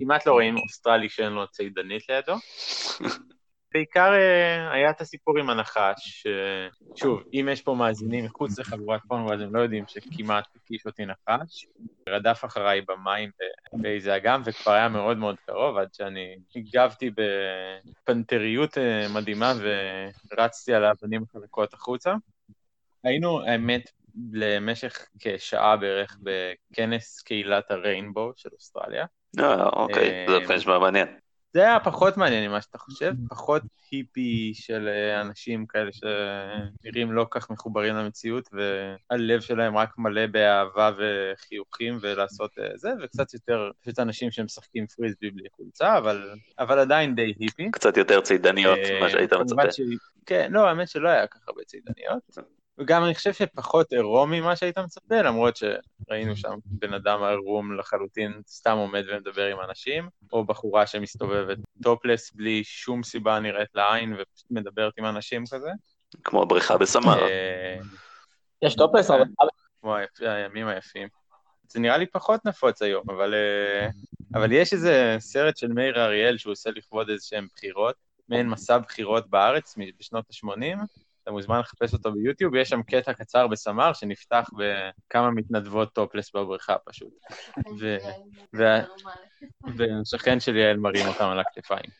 כמעט 0.00 0.26
לא 0.26 0.32
רואים 0.32 0.56
אוסטרלי 0.56 1.08
שאין 1.08 1.32
לו 1.32 1.46
צידנית 1.48 2.02
לידו. 2.08 2.34
בעיקר 3.72 4.12
אה, 4.12 4.72
היה 4.72 4.90
את 4.90 5.00
הסיפור 5.00 5.38
עם 5.38 5.50
הנחש, 5.50 5.94
ש- 5.96 6.26
שוב, 6.96 7.22
אם 7.32 7.48
יש 7.52 7.62
פה 7.62 7.74
מאזינים 7.74 8.24
מחוץ 8.24 8.58
לחבורת 8.58 9.00
פורנו, 9.08 9.32
אז 9.32 9.40
הם 9.40 9.54
לא 9.54 9.60
יודעים 9.60 9.84
שכמעט 9.88 10.44
הכיש 10.56 10.86
אותי 10.86 11.02
נחש. 11.06 11.66
רדף 12.08 12.44
אחריי 12.44 12.80
במים 12.80 13.30
באיזה 13.72 14.16
אגם, 14.16 14.42
וכבר 14.44 14.72
היה 14.72 14.88
מאוד 14.88 15.16
מאוד 15.16 15.36
קרוב, 15.46 15.76
עד 15.76 15.88
שאני 15.94 16.36
הגבתי 16.56 17.10
בפנתריות 18.04 18.78
אה, 18.78 19.06
מדהימה 19.14 19.52
ורצתי 20.30 20.74
על 20.74 20.84
האבנים 20.84 21.22
החלקות 21.22 21.74
החוצה. 21.74 22.14
היינו, 23.04 23.42
האמת, 23.46 23.90
למשך 24.32 25.06
כשעה 25.20 25.76
בערך 25.76 26.18
בכנס 26.22 27.22
קהילת 27.22 27.70
הריינבו 27.70 28.32
של 28.36 28.48
אוסטרליה. 28.52 29.06
אה, 29.40 29.66
אוקיי, 29.66 30.26
זה 30.46 30.54
נשמע 30.54 30.78
מעניין. 30.78 31.08
זה 31.54 31.60
היה 31.60 31.80
פחות 31.80 32.16
מעניין 32.16 32.50
ממה 32.50 32.60
שאתה 32.60 32.78
חושב, 32.78 33.12
פחות 33.28 33.62
היפי 33.90 34.52
של 34.54 34.88
אה, 34.88 35.20
אנשים 35.20 35.66
כאלה 35.66 35.90
שנראים 35.92 37.12
לא 37.12 37.26
כך 37.30 37.50
מחוברים 37.50 37.94
למציאות, 37.94 38.48
והלב 38.52 39.40
שלהם 39.40 39.76
רק 39.76 39.98
מלא 39.98 40.26
באהבה 40.26 40.90
וחיוכים 40.98 41.98
ולעשות 42.00 42.50
אה, 42.58 42.76
זה, 42.76 42.90
וקצת 43.02 43.34
יותר 43.34 43.70
פשוט 43.82 43.98
אנשים 43.98 44.30
שמשחקים 44.30 44.86
פריסבי 44.86 45.30
בלי 45.30 45.48
חולצה, 45.56 45.98
אבל, 45.98 46.30
אבל 46.58 46.78
עדיין 46.78 47.14
די 47.14 47.32
היפי. 47.38 47.70
קצת 47.70 47.96
יותר 47.96 48.20
צידניות, 48.20 48.78
אה, 48.78 49.00
מה 49.00 49.08
שהיית 49.08 49.32
מצפה. 49.32 49.72
ש... 49.72 49.80
כן, 50.26 50.48
לא, 50.52 50.68
האמת 50.68 50.88
שלא 50.88 51.08
היה 51.08 51.24
הרבה 51.48 51.62
צידניות. 51.64 52.38
וגם 52.78 53.04
אני 53.04 53.14
חושב 53.14 53.32
שפחות 53.32 53.92
עירום 53.92 54.30
ממה 54.30 54.56
שהיית 54.56 54.78
מצפה, 54.78 55.22
למרות 55.22 55.56
שראינו 55.56 56.36
שם 56.36 56.54
בן 56.64 56.94
אדם 56.94 57.22
עירום 57.22 57.78
לחלוטין, 57.78 58.40
סתם 58.46 58.76
עומד 58.76 59.04
ומדבר 59.08 59.46
עם 59.46 59.60
אנשים, 59.68 60.08
או 60.32 60.44
בחורה 60.44 60.86
שמסתובבת 60.86 61.58
טופלס 61.82 62.32
בלי 62.32 62.64
שום 62.64 63.02
סיבה 63.02 63.40
נראית 63.40 63.68
לעין 63.74 64.14
ופשוט 64.18 64.50
מדברת 64.50 64.92
עם 64.98 65.04
אנשים 65.06 65.44
כזה. 65.50 65.70
כמו 66.24 66.42
הבריכה 66.42 66.78
בסמרה. 66.78 67.22
אה, 67.22 67.76
יש 68.62 68.74
טופלס, 68.74 69.10
אבל 69.10 69.22
כמו 69.80 69.96
היפ- 69.96 70.28
הימים 70.28 70.68
היפים. 70.68 71.08
זה 71.68 71.80
נראה 71.80 71.96
לי 71.96 72.06
פחות 72.06 72.44
נפוץ 72.44 72.82
היום, 72.82 73.02
אבל, 73.10 73.34
אה, 73.34 73.88
אבל 74.34 74.52
יש 74.52 74.72
איזה 74.72 75.16
סרט 75.18 75.56
של 75.56 75.68
מאיר 75.68 76.04
אריאל 76.04 76.38
שהוא 76.38 76.52
עושה 76.52 76.70
לכבוד 76.70 77.10
איזה 77.10 77.26
שהם 77.26 77.46
בחירות, 77.54 77.94
מעין 78.28 78.48
מסע 78.48 78.78
בחירות 78.78 79.30
בארץ 79.30 79.74
בשנות 79.98 80.24
ה-80, 80.30 80.78
אתה 81.22 81.30
מוזמן 81.30 81.58
לחפש 81.58 81.94
אותו 81.94 82.12
ביוטיוב, 82.12 82.54
יש 82.54 82.68
שם 82.68 82.82
קטע 82.82 83.12
קצר 83.12 83.46
בסמר 83.46 83.92
שנפתח 83.92 84.50
בכמה 84.58 85.30
מתנדבות 85.30 85.92
טופלס 85.92 86.34
בבריכה 86.34 86.76
פשוט. 86.84 87.12
ו- 87.80 87.96
ו- 88.56 88.80
והשכן 89.76 90.40
של 90.40 90.56
יעל 90.56 90.76
מרים 90.76 91.08
אותם 91.08 91.24
על 91.24 91.40
הכתפיים. 91.40 91.90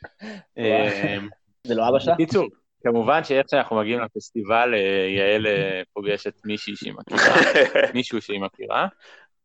אה, 0.58 1.18
זה 1.66 1.74
לא 1.74 1.88
אבא 1.88 1.98
שלה? 1.98 2.14
בקיצור, 2.14 2.48
כמובן 2.82 3.24
שאיך 3.24 3.46
שאנחנו 3.50 3.76
מגיעים 3.76 4.00
לפסטיבל, 4.00 4.74
אה, 4.74 5.06
יעל 5.16 5.46
אה, 5.46 5.82
פוגשת 5.92 6.34
מישהי 6.44 6.76
שהיא 6.76 6.92
מכירה, 6.92 7.34
מישהו 7.94 8.20
שהיא 8.22 8.40
מכירה, 8.40 8.86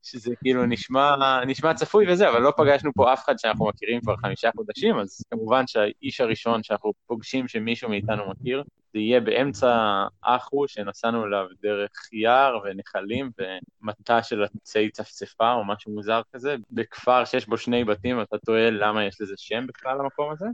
שזה 0.04 0.34
כאילו 0.44 0.66
נשמע, 0.66 1.16
נשמע 1.46 1.74
צפוי 1.74 2.12
וזה, 2.12 2.30
אבל 2.30 2.42
לא 2.42 2.54
פגשנו 2.58 2.92
פה 2.96 3.14
אף 3.14 3.26
אחד 3.26 3.34
שאנחנו 3.38 3.68
מכירים 3.68 4.02
כבר 4.02 4.16
חמישה 4.18 4.50
חודשים, 4.56 5.00
אז 5.00 5.24
כמובן 5.32 5.68
שהאיש 5.68 6.22
הראשון 6.22 6.64
שאנחנו 6.64 6.94
פוגשים 7.08 7.48
שמישהו 7.48 7.90
מאיתנו 7.90 8.30
מכיר, 8.30 8.64
זה 8.98 9.01
יהיה 9.01 9.20
באמצע 9.20 10.04
אחו 10.22 10.68
שנסענו 10.68 11.25
אליו 11.25 11.46
דרך 11.62 12.13
יער 12.13 12.60
ונחלים 12.63 13.32
ומטע 13.38 14.24
של 14.24 14.44
עצי 14.44 14.89
צפצפה 14.89 15.54
או 15.54 15.66
משהו 15.66 15.92
מוזר 15.92 16.22
כזה, 16.34 16.56
בכפר 16.72 17.25
שיש 17.25 17.48
בו 17.48 17.58
שני 17.58 17.84
בתים, 17.84 18.22
אתה 18.22 18.38
תוהה 18.38 18.70
למה 18.70 19.06
יש 19.06 19.22
לזה 19.22 19.34
שם 19.38 19.68
בכלל 19.68 19.98
למקום 19.98 20.32
הזה. 20.32 20.46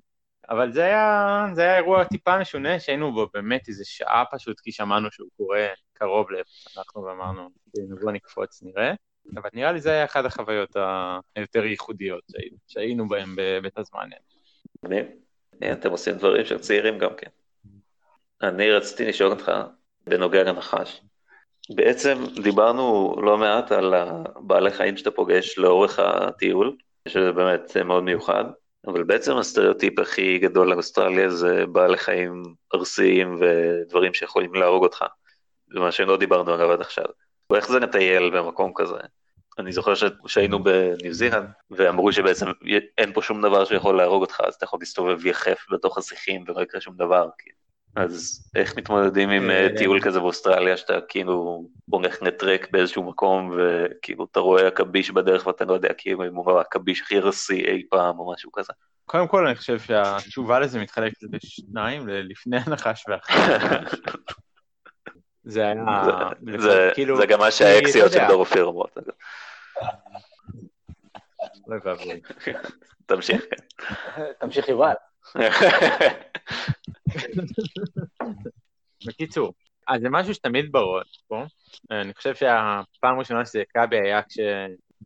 אבל 0.49 0.71
זה 0.71 0.83
היה, 0.83 1.45
זה 1.53 1.61
היה 1.61 1.77
אירוע 1.77 2.03
טיפה 2.03 2.39
משונה, 2.39 2.79
שהיינו 2.79 3.13
בו 3.13 3.27
באמת 3.33 3.67
איזה 3.67 3.85
שעה 3.85 4.23
פשוט, 4.31 4.59
כי 4.59 4.71
שמענו 4.71 5.11
שהוא 5.11 5.29
קורה 5.37 5.67
קרוב 5.93 6.31
לאיפה 6.31 6.49
שאנחנו 6.53 7.03
ואמרנו, 7.03 7.49
בוא 8.01 8.11
נקפוץ, 8.11 8.63
נראה. 8.63 8.93
אבל 9.35 9.49
נראה 9.53 9.71
לי 9.71 9.81
זה 9.81 9.91
היה 9.91 10.05
אחת 10.05 10.25
החוויות 10.25 10.75
היותר 11.35 11.63
ייחודיות 11.65 12.23
שהיינו, 12.31 12.57
שהיינו 12.67 13.07
בהן 13.07 13.35
ב- 13.35 13.59
בתזמניה. 13.63 14.17
מגניב. 14.83 15.05
אה, 15.63 15.73
אתם 15.73 15.91
עושים 15.91 16.15
דברים 16.15 16.45
של 16.45 16.59
צעירים 16.59 16.97
גם 16.97 17.15
כן. 17.17 17.29
אני 18.43 18.71
רציתי 18.71 19.05
לשאול 19.05 19.31
אותך 19.31 19.51
בנוגע 20.07 20.43
לנחש. 20.43 21.01
בעצם 21.75 22.17
דיברנו 22.43 23.15
לא 23.21 23.37
מעט 23.37 23.71
על 23.71 23.93
הבעלי 23.93 24.71
חיים 24.71 24.97
שאתה 24.97 25.11
פוגש 25.11 25.57
לאורך 25.57 25.99
הטיול, 25.99 26.75
שזה 27.07 27.31
באמת 27.31 27.77
מאוד 27.77 28.03
מיוחד, 28.03 28.43
אבל 28.87 29.03
בעצם 29.03 29.37
הסטריאוטיפ 29.37 29.99
הכי 29.99 30.39
גדול 30.39 30.69
לאוסטרליה 30.69 31.29
זה 31.29 31.65
בעלי 31.65 31.97
חיים 31.97 32.43
ארסיים 32.75 33.39
ודברים 33.39 34.13
שיכולים 34.13 34.53
להרוג 34.53 34.83
אותך. 34.83 35.05
זה 35.73 35.79
מה 35.79 35.91
שלא 35.91 36.17
דיברנו 36.17 36.53
עליו 36.53 36.71
עד 36.71 36.81
עכשיו. 36.81 37.05
ואיך 37.49 37.67
זה 37.67 37.79
לטייל 37.79 38.29
במקום 38.29 38.71
כזה? 38.75 38.97
אני 39.59 39.71
זוכר 39.71 39.93
שהיינו 40.27 40.63
בניו 40.63 41.13
זילנד, 41.13 41.49
ואמרו 41.71 42.11
שבעצם 42.13 42.45
אין 42.97 43.13
פה 43.13 43.21
שום 43.21 43.41
דבר 43.41 43.65
שיכול 43.65 43.97
להרוג 43.97 44.21
אותך, 44.21 44.41
אז 44.47 44.53
אתה 44.53 44.63
יכול 44.63 44.79
להסתובב 44.81 45.25
יחף 45.25 45.65
בתוך 45.71 45.97
השיחים 45.97 46.43
ולא 46.47 46.61
יקרה 46.61 46.81
שום 46.81 46.95
דבר. 46.95 47.29
כאילו. 47.37 47.62
אז 47.95 48.47
איך 48.55 48.77
מתמודדים 48.77 49.29
עם 49.29 49.49
אה, 49.49 49.63
אה, 49.63 49.77
טיול 49.77 50.01
כזה 50.01 50.19
באוסטרליה, 50.19 50.77
שאתה 50.77 50.93
כאילו 51.07 51.65
הולך 51.89 52.23
נטרק 52.23 52.67
באיזשהו 52.71 53.03
מקום, 53.03 53.57
וכאילו 53.57 54.27
אתה 54.31 54.39
רואה 54.39 54.67
עכביש 54.67 55.11
בדרך 55.11 55.47
ואתה 55.47 55.65
לא 55.65 55.73
יודע 55.73 55.93
כאילו 55.97 56.25
אם 56.27 56.35
הוא 56.35 56.57
העכביש 56.57 57.01
הכי 57.01 57.19
רסי 57.19 57.65
אי 57.65 57.83
פעם 57.89 58.19
או 58.19 58.33
משהו 58.33 58.51
כזה. 58.51 58.73
קודם 59.05 59.27
כל 59.27 59.47
אני 59.47 59.55
חושב 59.55 59.79
שהתשובה 59.79 60.59
לזה 60.59 60.79
מתחלקת 60.79 61.17
לשניים, 61.31 62.07
לפני 62.07 62.57
הנחש 62.65 63.05
ואחרי 63.07 63.35
הנחש. 63.55 63.99
זה 65.43 65.61
היה... 65.67 65.75
זה- 66.41 66.57
זה- 66.59 66.91
כאילו, 66.93 67.17
גם 67.27 67.39
מה 67.39 67.51
שהאקסיות 67.51 68.11
אתה 68.11 68.19
של 68.19 68.27
דור 68.27 68.39
אופיר 68.39 68.63
אומרות. 68.63 68.97
אגב. 68.97 69.13
אוי 71.67 71.77
ואבוי. 71.83 72.21
תמשיך. 73.05 73.41
תמשיך 74.39 74.67
יובל. 74.67 74.93
בקיצור, 79.07 79.53
אז 79.87 80.01
זה 80.01 80.09
משהו 80.09 80.33
שתמיד 80.33 80.71
בראש 80.71 81.23
פה. 81.27 81.43
אני 81.91 82.13
חושב 82.13 82.35
שהפעם 82.35 83.15
הראשונה 83.15 83.45
שזה 83.45 83.63
הכה 83.69 83.85
בי 83.85 83.99
היה 83.99 84.21
כש... 84.21 84.39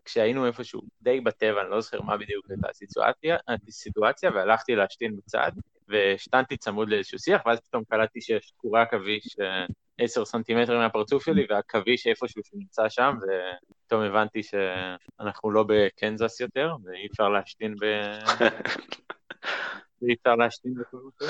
כשהיינו 0.06 0.48
איפשהו 0.48 0.82
די 1.02 1.22
בטבע, 1.22 1.62
אני 1.62 1.70
לא 1.70 1.82
זוכר 1.82 2.02
מה 2.02 2.18
בדיוק 2.18 2.46
הייתה 2.50 2.70
הסיטואציה, 2.70 3.38
הסיטואציה, 3.68 4.32
והלכתי 4.32 4.76
להשתין 4.76 5.16
בצד, 5.16 5.52
והשתנתי 5.88 6.58
צמוד 6.58 6.90
לאיזשהו 6.90 7.20
שיח, 7.20 7.42
ואז 7.46 7.60
פתאום 7.60 7.84
קלטתי 7.90 8.22
שיש 8.22 8.54
קורי 8.58 8.82
עכביש 8.82 9.40
אה, 9.40 9.66
עשר 9.98 10.26
סנטימטרים 10.26 10.80
מהפרצוף 10.80 11.26
שלי, 11.26 11.46
והעכביש 11.50 12.08
איפשהו 12.08 12.42
שנמצא 12.44 12.90
שם, 12.90 13.16
ופתאום 13.22 14.02
הבנתי 14.02 14.42
שאנחנו 14.44 15.52
לא 15.52 15.66
בקנזס 15.68 16.40
יותר, 16.40 16.72
ואי 16.86 17.08
אפשר 17.12 17.30
להשתין 17.30 17.76
ב... 17.82 17.86
ואי 20.02 20.14
אפשר 20.14 20.36
להשתין 20.36 20.74
בכל 20.74 20.98
מקום. 20.98 21.28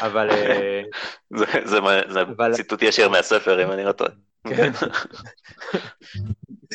אבל... 0.00 0.30
אה, 0.30 0.82
זה- 1.30 2.24
ציטוט 2.52 2.82
ישיר 2.82 3.08
מהספר, 3.08 3.64
אם 3.64 3.70
אני 3.72 3.84
לא 3.84 3.92
טועה. 3.92 4.10
כן. 4.48 4.72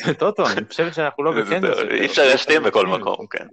טוטו, 0.18 0.44
אני 0.46 0.64
חושב 0.68 0.92
שאנחנו 0.92 1.24
לא. 1.24 1.30
יותר. 1.30 1.90
אי 1.90 2.06
אפשר 2.06 2.26
להשתין 2.28 2.62
בכל 2.62 2.86
מקום, 2.86 3.26
כן. 3.26 3.46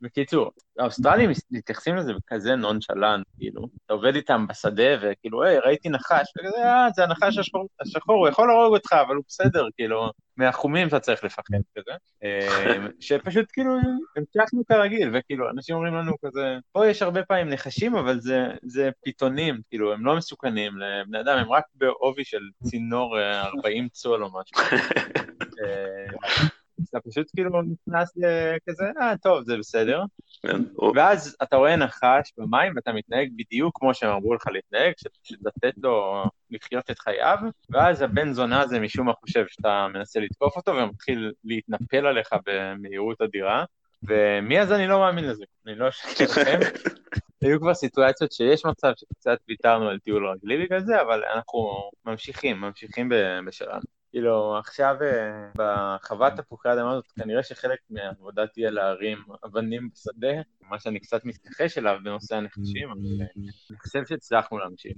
בקיצור, 0.00 0.50
האוסטרלים 0.78 1.30
מתייחסים 1.50 1.96
לזה 1.96 2.12
בכזה 2.14 2.56
נונשלנט, 2.56 3.26
כאילו, 3.38 3.68
אתה 3.86 3.94
עובד 3.94 4.14
איתם 4.14 4.46
בשדה 4.46 4.82
וכאילו, 5.02 5.44
היי, 5.44 5.58
ראיתי 5.58 5.88
נחש, 5.88 6.32
וכזה, 6.38 6.64
אה, 6.64 6.88
זה 6.94 7.04
הנחש 7.04 7.38
השחור, 7.38 7.68
השחור, 7.80 8.16
הוא 8.16 8.28
יכול 8.28 8.48
להרוג 8.48 8.74
אותך, 8.74 8.92
אבל 8.92 9.14
הוא 9.14 9.24
בסדר, 9.28 9.66
כאילו, 9.76 10.10
מהחומים 10.36 10.88
אתה 10.88 11.00
צריך 11.00 11.24
לפחד 11.24 11.42
כזה. 11.78 11.90
אה, 12.24 12.86
שפשוט 13.00 13.46
כאילו, 13.52 13.74
המשכנו 14.16 14.62
כרגיל, 14.68 15.10
וכאילו, 15.14 15.50
אנשים 15.50 15.76
אומרים 15.76 15.94
לנו 15.94 16.12
כזה, 16.26 16.58
פה 16.72 16.86
יש 16.86 17.02
הרבה 17.02 17.22
פעמים 17.22 17.48
נחשים, 17.48 17.96
אבל 17.96 18.20
זה, 18.20 18.46
זה 18.62 18.90
פיתונים, 19.04 19.60
כאילו, 19.68 19.92
הם 19.92 20.06
לא 20.06 20.16
מסוכנים 20.16 20.72
לבני 20.78 21.20
אדם, 21.20 21.38
הם 21.38 21.52
רק 21.52 21.64
בעובי 21.74 22.24
של 22.24 22.42
צינור 22.64 23.18
אה, 23.18 23.46
40 23.46 23.88
צול 23.88 24.24
או 24.24 24.28
משהו. 24.28 24.78
אז 26.78 26.88
אתה 26.88 27.00
פשוט 27.00 27.26
כאילו 27.36 27.62
נכנס 27.62 28.12
לכזה, 28.16 28.84
אה, 29.00 29.16
טוב, 29.22 29.44
זה 29.44 29.56
בסדר. 29.56 30.02
כן, 30.42 30.62
ואז 30.94 31.36
אתה 31.42 31.56
רואה 31.56 31.76
נחש 31.76 32.32
במים 32.38 32.72
ואתה 32.76 32.92
מתנהג 32.92 33.28
בדיוק 33.36 33.78
כמו 33.78 33.94
שהם 33.94 34.10
אמרו 34.10 34.34
לך 34.34 34.46
להתנהג, 34.46 34.92
לתת 35.40 35.74
לו 35.82 36.24
לחיות 36.50 36.90
את 36.90 36.98
חייו, 36.98 37.38
ואז 37.70 38.02
הבן 38.02 38.32
זונה 38.32 38.60
הזה 38.60 38.80
משום 38.80 39.06
מה 39.06 39.12
חושב 39.12 39.44
שאתה 39.48 39.86
מנסה 39.94 40.20
לתקוף 40.20 40.56
אותו 40.56 40.74
ומתחיל 40.74 41.32
להתנפל 41.44 42.06
עליך 42.06 42.28
במהירות 42.46 43.20
אדירה, 43.20 43.64
ומאז 44.02 44.72
אני 44.72 44.86
לא 44.86 44.98
מאמין 44.98 45.24
לזה, 45.24 45.44
אני 45.66 45.74
לא 45.74 45.88
אשקר 45.88 46.24
לכם. 46.24 46.58
היו 47.42 47.60
כבר 47.60 47.74
סיטואציות 47.74 48.32
שיש 48.32 48.64
מצב 48.64 48.92
שקצת 48.96 49.38
ויתרנו 49.48 49.88
על 49.88 49.98
טיול 49.98 50.28
רגלי 50.28 50.64
בגלל 50.64 50.80
זה, 50.80 51.02
אבל 51.02 51.24
אנחנו 51.34 51.90
ממשיכים, 52.04 52.60
ממשיכים 52.60 53.12
בשלנו. 53.46 53.97
כאילו, 54.10 54.58
עכשיו 54.58 54.96
אה, 55.02 55.48
בחוות 55.56 56.32
תפוחי 56.36 56.68
האדמה 56.68 56.92
הזאת, 56.92 57.12
כנראה 57.16 57.42
שחלק 57.42 57.78
מהעבודה 57.90 58.46
תהיה 58.46 58.70
להרים 58.70 59.18
אבנים 59.44 59.88
בשדה, 59.94 60.32
מה 60.60 60.78
שאני 60.78 61.00
קצת 61.00 61.24
מתכחש 61.24 61.78
אליו 61.78 61.96
בנושא 62.04 62.36
הנחשים, 62.36 62.90
אבל 62.90 63.00
אה, 63.20 63.26
אני 63.70 63.78
חושב 63.78 64.06
שהצלחנו 64.06 64.58
להמשיך. 64.58 64.96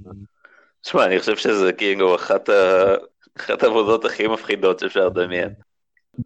תשמע, 0.80 1.04
אני 1.06 1.18
חושב 1.18 1.36
שזה 1.36 1.72
כאילו 1.72 2.14
אחת 2.14 2.48
ה- 2.48 2.94
אחת 3.38 3.62
העבודות 3.62 4.04
הכי 4.04 4.26
מפחידות 4.26 4.78
שאפשר 4.78 5.06
לדמיין. 5.06 5.54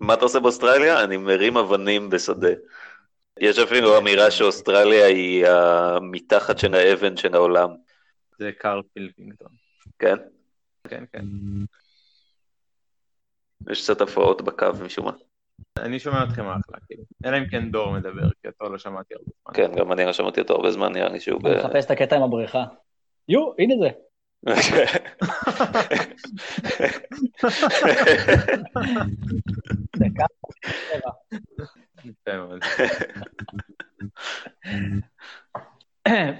מה 0.00 0.14
אתה 0.14 0.24
עושה 0.24 0.40
באוסטרליה? 0.40 1.04
אני 1.04 1.16
מרים 1.16 1.56
אבנים 1.56 2.10
בשדה. 2.10 2.48
יש 3.40 3.58
אפילו 3.58 3.98
אמירה 3.98 4.30
שאוסטרליה 4.30 5.06
היא 5.06 5.46
המתחת 5.46 6.58
של 6.58 6.74
האבן 6.74 7.16
של 7.16 7.34
העולם, 7.34 7.70
זה 8.38 8.50
קארל 8.58 8.82
פילקינגטון. 8.92 9.52
כן? 9.98 10.16
כן, 10.88 11.04
כן. 11.12 11.24
יש 13.70 13.82
קצת 13.82 14.00
הפרעות 14.00 14.42
בקו 14.42 14.66
משום 14.84 15.04
מה. 15.04 15.12
אני 15.78 15.98
שומע 15.98 16.24
אתכם 16.24 16.46
אחלה, 16.46 16.78
כאילו. 16.86 17.02
אלא 17.24 17.38
אם 17.38 17.48
כן 17.50 17.70
דור 17.70 17.92
מדבר, 17.92 18.30
כי 18.42 18.48
אותו 18.48 18.72
לא 18.72 18.78
שמעתי 18.78 19.14
הרבה 19.14 19.30
זמן. 19.42 19.54
כן, 19.54 19.72
גם 19.76 19.92
אני 19.92 20.04
לא 20.04 20.12
שמעתי 20.12 20.40
אותו 20.40 20.54
הרבה 20.54 20.70
זמן, 20.70 20.92
נראה 20.92 21.08
לי 21.08 21.20
שהוא. 21.20 21.40
אני 21.44 21.56
מחפש 21.56 21.84
את 21.84 21.90
הקטע 21.90 22.16
עם 22.16 22.22
הבריכה. 22.22 22.64
יו, 23.28 23.52
הנה 23.58 23.74
זה. 23.80 23.90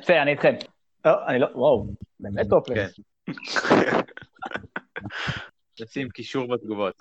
בסדר, 0.00 0.22
אני 0.22 0.30
איתכם. 0.30 0.54
לא, 1.04 1.26
אני 1.26 1.38
לא, 1.38 1.46
וואו, 1.54 1.86
באמת 2.20 2.46
טופלס. 2.50 3.00
נשים 5.80 6.08
קישור 6.08 6.48
בתגובות. 6.54 6.94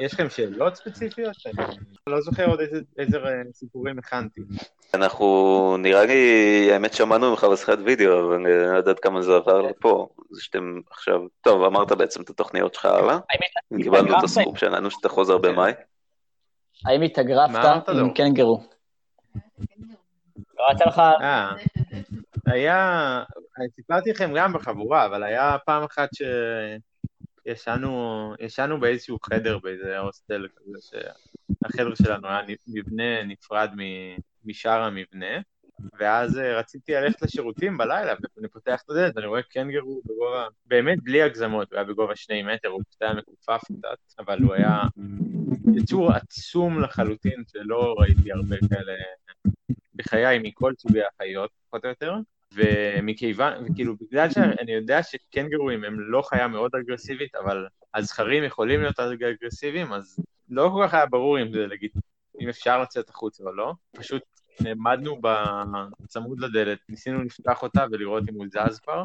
יש 0.00 0.14
לכם 0.14 0.30
שאלות 0.30 0.74
ספציפיות? 0.76 1.36
אני 1.58 1.66
לא 2.06 2.20
זוכר 2.20 2.46
עוד 2.46 2.60
איזה- 2.60 2.80
איזה 2.98 3.16
אה, 3.18 3.30
סיפורים 3.52 3.98
הכנתי. 3.98 4.40
אנחנו, 4.94 5.26
נראה 5.78 6.04
לי, 6.06 6.22
האמת 6.72 6.92
שמענו 6.92 7.30
ממך 7.30 7.44
בשיחת 7.44 7.78
וידאו, 7.84 8.26
אבל 8.26 8.34
אני 8.34 8.44
לא 8.72 8.76
יודעת 8.76 9.00
כמה 9.00 9.22
זה 9.22 9.36
עבר 9.36 9.62
לפה. 9.62 10.08
זה 10.30 10.42
שאתם 10.42 10.80
עכשיו, 10.90 11.20
טוב, 11.40 11.62
אמרת 11.62 11.92
בעצם 11.92 12.22
את 12.22 12.30
התוכניות 12.30 12.74
שלך 12.74 12.84
הלאה. 12.84 13.18
האם 13.70 13.82
קיבלנו 13.82 14.18
את? 14.18 14.24
הסקופ 14.24 14.58
שלנו 14.58 14.90
שאתה 14.90 15.08
חוזר 15.08 15.38
במאי. 15.38 15.72
האם 16.86 17.00
מה 17.00 17.06
התאגרפת? 17.06 17.88
עם 17.88 18.14
קנגרו? 18.14 18.62
לא 20.58 20.64
יצא 20.74 20.84
לך... 20.84 20.98
אה, 20.98 21.52
היה, 22.46 23.22
אני 23.58 23.66
סיפרתי 23.76 24.10
לכם 24.10 24.32
גם 24.36 24.52
בחבורה, 24.52 25.06
אבל 25.06 25.22
היה 25.22 25.56
פעם 25.66 25.82
אחת 25.82 26.08
שישנו 26.14 26.80
ישנו 27.46 28.80
באיזשהו 28.80 29.18
חדר 29.22 29.58
באיזה 29.58 29.98
הוסטל 29.98 30.48
כזה, 30.56 30.78
שהחדר 30.80 31.94
שלנו 31.94 32.28
היה 32.28 32.40
מבנה 32.66 33.24
נפרד 33.24 33.70
משאר 34.44 34.82
המבנה, 34.82 35.40
ואז 35.98 36.38
אה, 36.38 36.58
רציתי 36.58 36.92
ללכת 36.92 37.22
לשירותים 37.22 37.78
בלילה, 37.78 38.14
ואני 38.36 38.48
פותח 38.48 38.82
את 38.84 38.90
הדלת, 38.90 39.16
ואני 39.16 39.26
רואה 39.26 39.42
קנגרו 39.42 40.02
בגובה, 40.04 40.46
באמת 40.66 40.98
בלי 41.02 41.22
הגזמות, 41.22 41.72
הוא 41.72 41.76
היה 41.76 41.84
בגובה 41.84 42.16
שני 42.16 42.42
מטר, 42.42 42.68
הוא 42.68 42.82
קצת 42.90 43.02
היה 43.02 43.14
מכופף 43.14 43.60
קצת, 43.64 44.18
אבל 44.18 44.42
הוא 44.42 44.54
היה 44.54 44.80
יצור 45.74 46.12
עצום 46.12 46.82
לחלוטין, 46.82 47.42
שלא 47.52 47.94
ראיתי 47.98 48.32
הרבה 48.32 48.56
כאלה 48.68 48.92
בחיי 49.94 50.38
מכל 50.42 50.72
סוגי 50.78 51.00
החיות, 51.02 51.50
פחות 51.66 51.84
או 51.84 51.88
יותר, 51.88 52.14
ומכיוון, 52.54 53.52
וכאילו, 53.64 53.94
בגלל 54.00 54.30
שאני 54.30 54.72
יודע 54.72 55.02
שקנגרואים 55.02 55.84
הם 55.84 56.00
לא 56.00 56.22
חיה 56.22 56.48
מאוד 56.48 56.70
אגרסיבית, 56.74 57.34
אבל 57.34 57.66
הזכרים 57.94 58.44
יכולים 58.44 58.80
להיות 58.80 59.00
אגרסיביים, 59.00 59.92
אז 59.92 60.18
לא 60.50 60.70
כל 60.74 60.84
כך 60.86 60.94
היה 60.94 61.06
ברור 61.06 61.42
אם 61.42 61.52
זה 61.52 61.66
לגיט... 61.66 61.92
אם 62.40 62.48
אפשר 62.48 62.82
לצאת 62.82 63.08
החוצה 63.10 63.44
או 63.44 63.52
לא. 63.52 63.72
פשוט 63.96 64.22
נעמדנו 64.60 65.20
בצמוד 66.00 66.40
לדלת, 66.40 66.78
ניסינו 66.88 67.22
לפתוח 67.22 67.62
אותה 67.62 67.84
ולראות 67.90 68.22
אם 68.28 68.34
הוא 68.34 68.46
זז 68.50 68.78
כבר, 68.80 69.04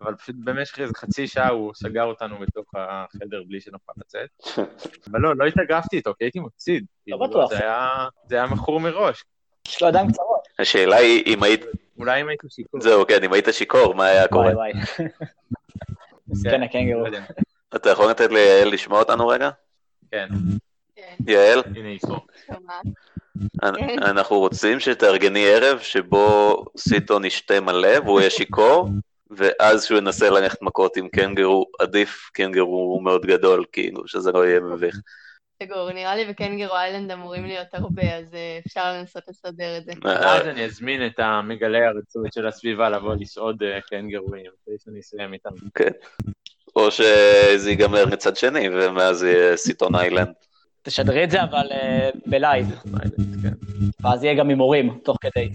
אבל 0.00 0.14
פשוט 0.14 0.36
במשך 0.44 0.78
איזה 0.80 0.92
חצי 0.96 1.26
שעה 1.28 1.48
הוא 1.48 1.74
סגר 1.74 2.04
אותנו 2.04 2.38
בתוך 2.38 2.70
החדר 2.76 3.42
בלי 3.48 3.60
שנוכל 3.60 3.92
לצאת. 3.96 4.28
אבל 5.10 5.20
לא, 5.20 5.36
לא 5.36 5.44
התאגרפתי 5.44 5.96
איתו, 5.96 6.14
כי 6.18 6.24
הייתי 6.24 6.40
מפסיד. 6.40 6.84
כאילו, 7.04 7.18
בטוח. 7.18 7.50
זה 7.50 7.58
היה- 7.58 8.08
זה 8.28 8.36
היה 8.36 8.46
מכור 8.46 8.80
מראש. 8.80 9.24
יש 9.68 9.82
לו 9.82 9.88
ידיים 9.88 10.08
קצרות. 10.12 10.40
השאלה 10.58 10.96
היא, 10.96 11.22
אם 11.26 11.42
היית, 11.42 11.60
אולי 11.98 12.20
אם 12.20 12.28
הייתי 12.28 12.46
שיכור. 12.50 12.80
זהו, 12.80 13.06
כן, 13.06 13.24
אם 13.24 13.32
היית 13.32 13.48
שיכור, 13.52 13.94
מה 13.94 14.04
היה 14.04 14.28
קורה? 14.28 14.44
וואי 14.54 14.54
וואי. 14.54 14.72
מסכן 16.28 16.62
הקנגרו. 16.62 17.00
לא 17.00 17.06
יודע. 17.06 17.22
אתה 17.76 17.90
יכול 17.90 18.10
לתת 18.10 18.30
ליעל 18.32 18.68
לשמוע 18.72 18.98
אותנו 18.98 19.28
רגע? 19.28 19.50
כן, 20.10 20.28
כן, 20.96 21.14
יעל, 21.26 21.62
הנה 21.76 21.88
היא 21.88 21.98
פה. 21.98 22.16
אנ- 23.62 24.02
אנחנו 24.02 24.38
רוצים 24.38 24.80
שתארגני 24.80 25.46
ערב 25.46 25.78
שבו 25.78 26.64
סיטון 26.78 27.24
ישתה 27.24 27.60
מלא 27.60 27.98
והוא 28.04 28.20
יהיה 28.20 28.30
שיכור, 28.30 28.88
ואז 29.30 29.84
שהוא 29.84 29.98
ינסה 29.98 30.30
ללכת 30.30 30.62
מכות 30.62 30.96
עם 30.96 31.08
קנגרו, 31.08 31.66
עדיף 31.78 32.30
קנגרו 32.32 33.00
מאוד 33.00 33.26
גדול, 33.26 33.64
כאילו, 33.72 34.08
שזה 34.08 34.32
לא 34.32 34.46
יהיה 34.46 34.60
מביך. 34.60 34.96
סגור, 35.62 35.92
נראה 35.92 36.16
לי 36.16 36.24
ב 36.24 36.30
Kangaroo 36.30 36.76
Island 36.76 37.10
אמורים 37.10 37.46
להיות 37.46 37.66
הרבה, 37.72 38.16
אז 38.16 38.34
אה, 38.34 38.58
אפשר 38.66 38.92
לנסות 38.92 39.22
לסדר 39.28 39.78
את 39.78 39.84
זה. 39.84 39.92
אה, 40.06 40.36
אז 40.36 40.46
אני 40.46 40.64
אזמין 40.64 41.06
את 41.06 41.18
המגלי 41.18 41.84
הרצוי 41.84 42.28
של 42.34 42.46
הסביבה 42.46 42.88
לבוא 42.88 43.14
לסעוד 43.14 43.62
אה, 43.62 43.80
קנגרואים, 43.80 44.50
כדי 44.66 44.74
שאני 44.84 45.00
אסיים 45.00 45.32
איתם. 45.32 45.50
כן. 45.74 45.90
או 46.76 46.90
שזה 46.90 47.70
ייגמר 47.70 48.06
מצד 48.06 48.36
שני, 48.36 48.68
ומאז 48.68 49.22
יהיה 49.22 49.56
סיטון 49.56 49.94
Island. 49.94 50.32
תשדרי 50.82 51.24
את 51.24 51.30
זה 51.30 51.42
אבל 51.42 51.68
ב 52.26 52.33
live, 52.33 52.66
כן, 53.42 53.48
ואז 54.00 54.24
יהיה 54.24 54.34
גם 54.34 54.48
הימורים 54.48 54.98
תוך 55.04 55.16
כדי. 55.20 55.48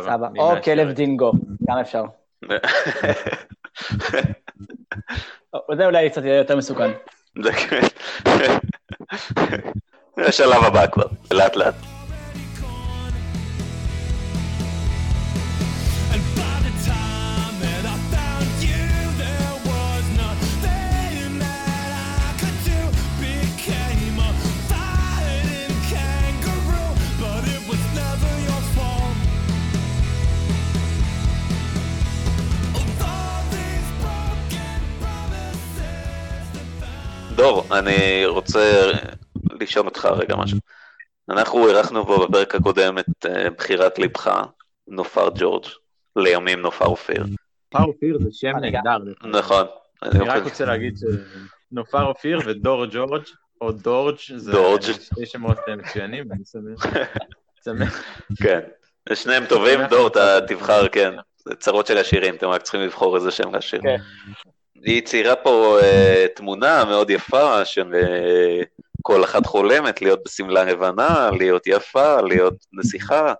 סבבה. 0.00 0.28
או. 0.38 0.62
כלב 0.64 0.90
דינגו, 0.92 1.32
גם 1.68 1.78
אפשר. 1.78 2.04
זה 5.76 5.86
אולי 5.86 6.10
קצת 6.10 6.24
יהיה 6.24 6.36
יותר 6.36 6.56
מסוכן. 6.56 6.90
זה 7.42 7.52
כן. 7.52 7.80
השלב 10.28 10.64
הבא 10.64 10.86
כבר, 10.86 11.06
לאט 11.32 11.56
לאט. 11.56 11.93
דור, 37.44 37.64
אני 37.78 38.26
רוצה 38.26 38.82
לשאול 39.60 39.86
אותך 39.86 40.04
רגע 40.04 40.36
משהו. 40.36 40.58
אנחנו 41.28 41.68
אירחנו 41.68 42.06
פה 42.06 42.26
בפרק 42.26 42.54
הקודם 42.54 42.98
את 42.98 43.26
אה, 43.26 43.50
בחירת 43.50 43.98
ליבך, 43.98 44.40
נופר 44.88 45.28
ג'ורג', 45.38 45.64
לימים 46.16 46.60
נופר 46.60 46.84
אופיר. 46.84 47.24
נופר 47.72 47.84
אופיר 47.84 48.18
זה 48.18 48.28
שם 48.32 48.52
אני 48.56 48.70
נהדר. 48.70 48.98
נכון. 49.24 49.66
אני 50.02 50.20
אני 50.20 50.28
רק 50.28 50.42
רוצה 50.44 50.64
להגיד 50.64 50.94
שנופר 50.98 52.04
אופיר 52.04 52.38
ודור 52.46 52.86
ג'ורג', 52.86 53.22
או 53.60 53.72
דורג', 53.72 54.16
זה 54.36 54.52
דורג'. 54.52 54.82
שתי 54.82 55.26
שמות 55.26 55.58
מצוינים, 55.76 56.24
ואני 56.30 56.42
שמח. 57.64 58.02
כן. 58.42 58.60
שניהם 59.14 59.44
טובים, 59.46 59.80
דור, 59.90 60.06
אתה. 60.06 60.38
תבחר, 60.48 60.88
כן. 60.88 61.14
זה 61.36 61.54
צרות 61.54 61.86
של 61.86 61.98
השירים, 61.98 62.34
אתם 62.34 62.46
רק 62.46 62.62
צריכים 62.62 62.80
לבחור 62.80 63.16
איזה 63.16 63.30
שם 63.30 63.54
לשיר. 63.54 63.80
כן. 64.74 64.80
היא 64.90 65.02
ציירה 65.02 65.36
פה 65.36 65.78
אה, 65.82 66.26
תמונה 66.36 66.84
מאוד 66.84 67.10
יפה 67.10 67.64
של 67.64 67.94
אה, 67.94 68.62
כל 69.02 69.24
אחת 69.24 69.46
חולמת 69.46 70.02
להיות 70.02 70.20
בשמלה 70.24 70.64
לבנה, 70.64 71.30
להיות 71.38 71.62
יפה, 71.66 72.20
להיות 72.20 72.54
נסיכה. 72.72 73.32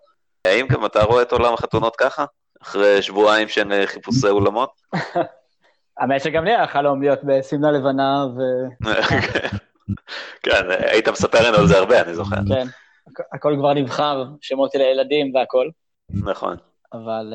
האם 0.44 0.66
גם 0.66 0.86
אתה 0.86 1.02
רואה 1.02 1.22
את 1.22 1.32
עולם 1.32 1.54
החתונות 1.54 1.96
ככה? 1.96 2.24
אחרי 2.62 3.02
שבועיים 3.02 3.48
של 3.48 3.72
אה, 3.72 3.86
חיפושי 3.86 4.28
אולמות? 4.28 4.70
האמת 5.98 6.20
שגם 6.22 6.44
לי 6.44 6.50
היה 6.54 6.66
חלום 6.66 7.02
להיות 7.02 7.18
בשמלה 7.24 7.70
לבנה, 7.72 8.24
כן, 10.42 10.62
היית 10.86 11.08
מספר 11.08 11.48
לנו 11.48 11.56
על 11.58 11.66
זה 11.66 11.78
הרבה, 11.78 12.00
אני 12.02 12.14
זוכר. 12.14 12.36
הכ- 12.36 13.22
הכל 13.34 13.54
כבר 13.58 13.72
נבחר, 13.74 14.24
שמות 14.40 14.72
של 14.72 14.80
הילדים 14.80 15.34
והכל, 15.34 15.68
נכון. 16.10 16.56
אבל 16.92 17.34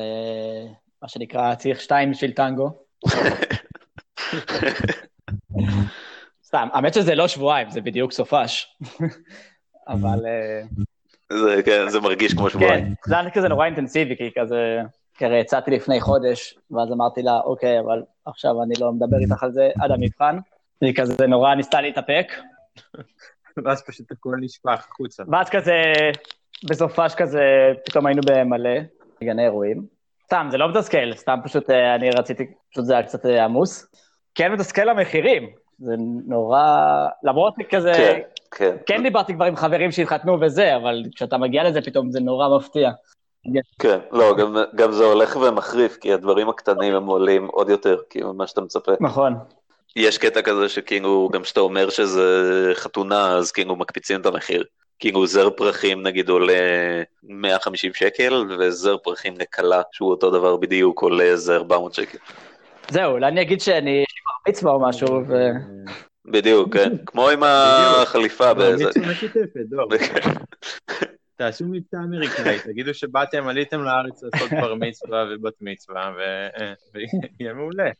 מה 1.02 1.08
שנקרא, 1.08 1.54
צריך 1.54 1.80
שתיים 1.80 2.10
בשביל 2.10 2.30
טנגו. 2.32 2.70
סתם, 6.44 6.68
האמת 6.72 6.94
שזה 6.94 7.14
לא 7.14 7.28
שבועיים, 7.28 7.70
זה 7.70 7.80
בדיוק 7.80 8.12
סופש. 8.12 8.76
אבל 9.88 10.26
אה, 10.26 10.62
זה, 11.32 11.62
כן, 11.64 11.88
זה 11.88 12.00
מרגיש 12.00 12.34
כמו 12.34 12.50
שבועיים. 12.50 12.84
כן, 12.84 12.92
זה 13.06 13.18
היה 13.18 13.30
כזה 13.30 13.48
נורא 13.48 13.64
אינטנסיבי, 13.64 14.16
כי 14.16 14.30
כזה, 14.38 14.80
כי 15.14 15.24
הרי 15.24 15.42
לפני 15.66 16.00
חודש, 16.00 16.58
ואז 16.70 16.92
אמרתי 16.92 17.22
לה, 17.22 17.40
אוקיי, 17.44 17.80
אבל 17.80 18.02
עכשיו 18.26 18.62
אני 18.62 18.74
לא 18.80 18.92
מדבר 18.92 19.16
איתך 19.18 19.42
על 19.42 19.52
זה 19.52 19.68
עד 19.80 19.90
המבחן. 19.90 20.38
והיא 20.82 20.94
כזה 20.94 21.26
נורא 21.26 21.54
ניסתה 21.54 21.80
להתאפק, 21.80 22.32
ואז 23.64 23.82
פשוט 23.86 24.12
הכל 24.12 24.36
נשפך 24.40 24.86
החוצה. 24.90 25.22
ואז 25.32 25.50
כזה, 25.50 25.82
בסופש 26.64 27.14
כזה, 27.14 27.72
פתאום 27.86 28.06
היינו 28.06 28.22
במלא 28.26 28.80
גני 29.24 29.44
אירועים. 29.44 29.86
סתם, 30.24 30.48
זה 30.50 30.58
לא 30.58 30.70
מתסכל, 30.70 31.14
סתם 31.14 31.38
פשוט 31.44 31.70
אה, 31.70 31.94
אני 31.94 32.10
רציתי, 32.10 32.46
פשוט 32.70 32.84
זה 32.84 32.92
היה 32.92 33.02
קצת 33.02 33.26
אה, 33.26 33.44
עמוס. 33.44 33.86
כן 34.34 34.52
מתסכל 34.52 34.88
המחירים, 34.88 35.50
זה 35.78 35.94
נורא, 36.26 37.06
למרות 37.22 37.54
שכזה, 37.60 37.92
כן, 37.92 38.20
כן. 38.50 38.76
כן 38.86 39.02
דיברתי 39.02 39.34
כבר 39.34 39.44
עם 39.44 39.56
חברים 39.56 39.92
שהתחתנו 39.92 40.40
וזה, 40.40 40.76
אבל 40.76 41.02
כשאתה 41.14 41.38
מגיע 41.38 41.64
לזה 41.64 41.82
פתאום 41.82 42.10
זה 42.10 42.20
נורא 42.20 42.56
מפתיע. 42.56 42.90
כן, 43.78 43.98
לא, 44.12 44.36
גם, 44.36 44.56
גם 44.74 44.92
זה 44.92 45.04
הולך 45.04 45.36
ומחריף, 45.36 45.96
כי 45.96 46.12
הדברים 46.12 46.48
הקטנים 46.48 46.94
הם 46.94 47.06
עולים 47.06 47.46
עוד 47.46 47.68
יותר, 47.68 47.96
כאילו, 48.10 48.32
ממה 48.32 48.46
שאתה 48.46 48.60
מצפה. 48.60 48.92
נכון. 49.00 49.34
יש 49.96 50.18
קטע 50.18 50.42
כזה 50.42 50.68
שכאילו, 50.68 51.28
גם 51.32 51.42
כשאתה 51.42 51.60
אומר 51.60 51.90
שזה 51.90 52.72
חתונה, 52.74 53.36
אז 53.36 53.52
כאילו 53.52 53.76
מקפיצים 53.76 54.20
את 54.20 54.26
המחיר. 54.26 54.64
כאילו 54.98 55.26
זר 55.26 55.50
פרחים 55.50 56.02
נגיד 56.02 56.28
עולה 56.28 56.52
150 57.22 57.94
שקל, 57.94 58.44
וזר 58.58 58.96
פרחים 58.96 59.34
לכלה, 59.38 59.82
שהוא 59.92 60.10
אותו 60.10 60.30
דבר 60.30 60.56
בדיוק, 60.56 61.02
עולה 61.02 61.24
איזה 61.24 61.56
400 61.56 61.94
שקל. 61.94 62.18
זהו, 62.90 63.12
אולי 63.12 63.26
אני 63.26 63.42
אגיד 63.42 63.60
שאני, 63.60 64.04
מצווה 64.50 64.72
או 64.72 64.80
משהו, 64.88 65.22
ו... 65.28 65.34
בדיוק, 66.24 66.74
כן. 66.76 66.92
כמו 67.06 67.28
עם 67.28 67.42
החליפה 67.42 68.54
באיזה... 68.54 68.84
מיצו 68.84 69.00
משותפת, 69.00 69.60
דור. 69.68 69.88
תעשו 71.36 71.64
מבצע 71.66 71.98
אמריקאי, 71.98 72.58
תגידו 72.64 72.94
שבאתם, 72.94 73.48
עליתם 73.48 73.82
לארץ 73.82 74.22
לעשות 74.22 74.50
בר 74.50 74.74
מצווה 74.74 75.24
ובת 75.30 75.54
מצווה, 75.60 76.12
ו- 76.16 76.64
ויהיה 76.94 77.54
מעולה. 77.54 77.90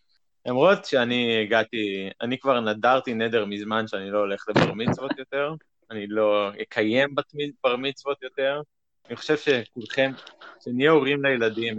למרות 0.47 0.85
שאני 0.85 1.43
הגעתי, 1.43 2.11
אני 2.21 2.39
כבר 2.39 2.61
נדרתי 2.61 3.15
נדר 3.15 3.45
מזמן 3.45 3.87
שאני 3.89 4.11
לא 4.11 4.19
הולך 4.19 4.45
לבר 4.49 4.75
מצוות 4.75 5.19
יותר, 5.19 5.55
אני 5.91 6.07
לא 6.07 6.51
אקיים 6.63 7.15
בת 7.15 7.33
בר 7.65 7.77
מצוות 7.77 8.23
יותר. 8.23 8.61
אני 9.09 9.17
חושב 9.17 9.37
שכולכם, 9.37 10.13
כשנהיה 10.61 10.91
הורים 10.91 11.25
לילדים 11.25 11.79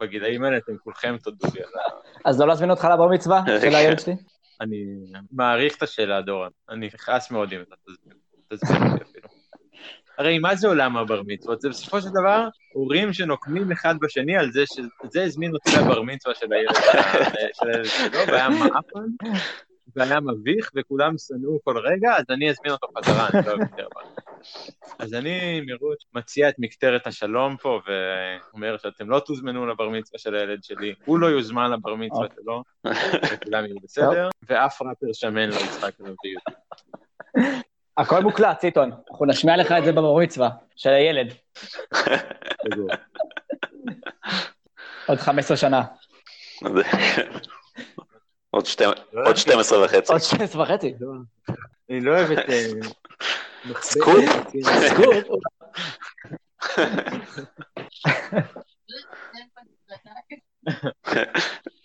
בגילאים 0.00 0.44
האלה, 0.44 0.56
אתם 0.56 0.72
כולכם 0.84 1.16
תודו 1.22 1.48
לי 1.54 1.60
על 1.60 1.70
ה... 1.74 2.28
אז 2.28 2.40
לא 2.40 2.46
להזמין 2.46 2.70
אותך 2.70 2.88
לבר 2.92 3.08
מצווה 3.08 3.42
של 3.60 3.74
הילד 3.74 3.98
שלי? 3.98 4.14
אני 4.60 4.84
מעריך 5.32 5.76
את 5.76 5.82
השאלה, 5.82 6.22
דורון. 6.22 6.50
אני 6.68 6.88
אכעס 6.88 7.30
מאוד 7.30 7.52
אם 7.52 7.60
אתה 7.60 7.74
תסביר 8.48 8.78
לי 8.78 9.02
אפילו. 9.02 9.28
הרי 10.18 10.38
מה 10.38 10.54
זה 10.54 10.68
עולם 10.68 10.96
הבר 10.96 11.22
מצוות? 11.26 11.60
זה 11.60 11.68
בסופו 11.68 12.00
של 12.00 12.08
דבר 12.08 12.48
הורים 12.72 13.12
שנוקמים 13.12 13.72
אחד 13.72 13.94
בשני 14.00 14.36
על 14.36 14.52
זה 14.52 14.64
שזה 14.66 15.24
הזמין 15.24 15.52
אותי 15.54 15.70
לבר 15.80 16.02
מצווה 16.02 16.34
של 16.34 16.52
הילד 16.52 16.74
של 17.52 17.68
הילד 17.68 17.84
שלו, 17.84 18.18
והיה 18.26 18.48
מעפן, 18.48 19.26
והיה 19.96 20.20
מביך, 20.20 20.70
וכולם 20.76 21.14
שנאו 21.18 21.58
כל 21.64 21.78
רגע, 21.78 22.16
אז 22.16 22.24
אני 22.30 22.50
אזמין 22.50 22.72
אותו 22.72 22.86
חזרה, 22.98 23.28
אני 23.28 23.46
לא 23.46 23.52
אוותר 23.52 23.88
בה. 23.94 24.00
אז 24.98 25.14
אני 25.14 25.60
מראש 25.60 26.06
מציע 26.14 26.48
את 26.48 26.54
מקטרת 26.58 27.06
השלום 27.06 27.56
פה, 27.56 27.80
ואומר 27.86 28.76
שאתם 28.78 29.10
לא 29.10 29.20
תוזמנו 29.20 29.66
לבר 29.66 29.88
מצווה 29.88 30.18
של 30.18 30.34
הילד 30.34 30.64
שלי, 30.64 30.94
הוא 31.04 31.18
לא 31.18 31.26
יוזמן 31.26 31.70
לבר 31.70 31.94
מצווה 31.94 32.26
שלו, 32.34 32.62
וכולם 33.32 33.64
יהיו 33.64 33.76
בסדר, 33.82 34.28
ואף 34.48 34.82
ראפר 34.82 35.06
שמן 35.12 35.48
לא 35.48 35.56
יצחק 35.56 36.00
עליו 36.00 36.14
ביוטיוב. 36.22 36.42
הכל 37.96 38.22
מוקלט, 38.22 38.58
ציטון. 38.58 38.90
אנחנו 39.10 39.26
נשמיע 39.26 39.56
לך 39.56 39.72
את 39.72 39.84
זה 39.84 39.92
בבר 39.92 40.14
מצווה 40.14 40.48
של 40.76 40.90
הילד. 40.90 41.34
עוד 45.06 45.18
15 45.18 45.56
שנה. 45.56 45.82
עוד 48.50 48.66
שתי- 48.66 48.84
עוד 49.26 49.36
12 49.36 49.84
וחצי. 49.84 50.12
עוד 50.12 50.20
12 50.22 50.62
וחצי. 50.62 50.94
אני 51.90 52.00
לא 52.00 52.10
אוהב 52.18 52.30
את... 52.30 52.38
אה, 52.50 52.66
סקופ? 53.80 54.24
סקופ. 54.88 55.16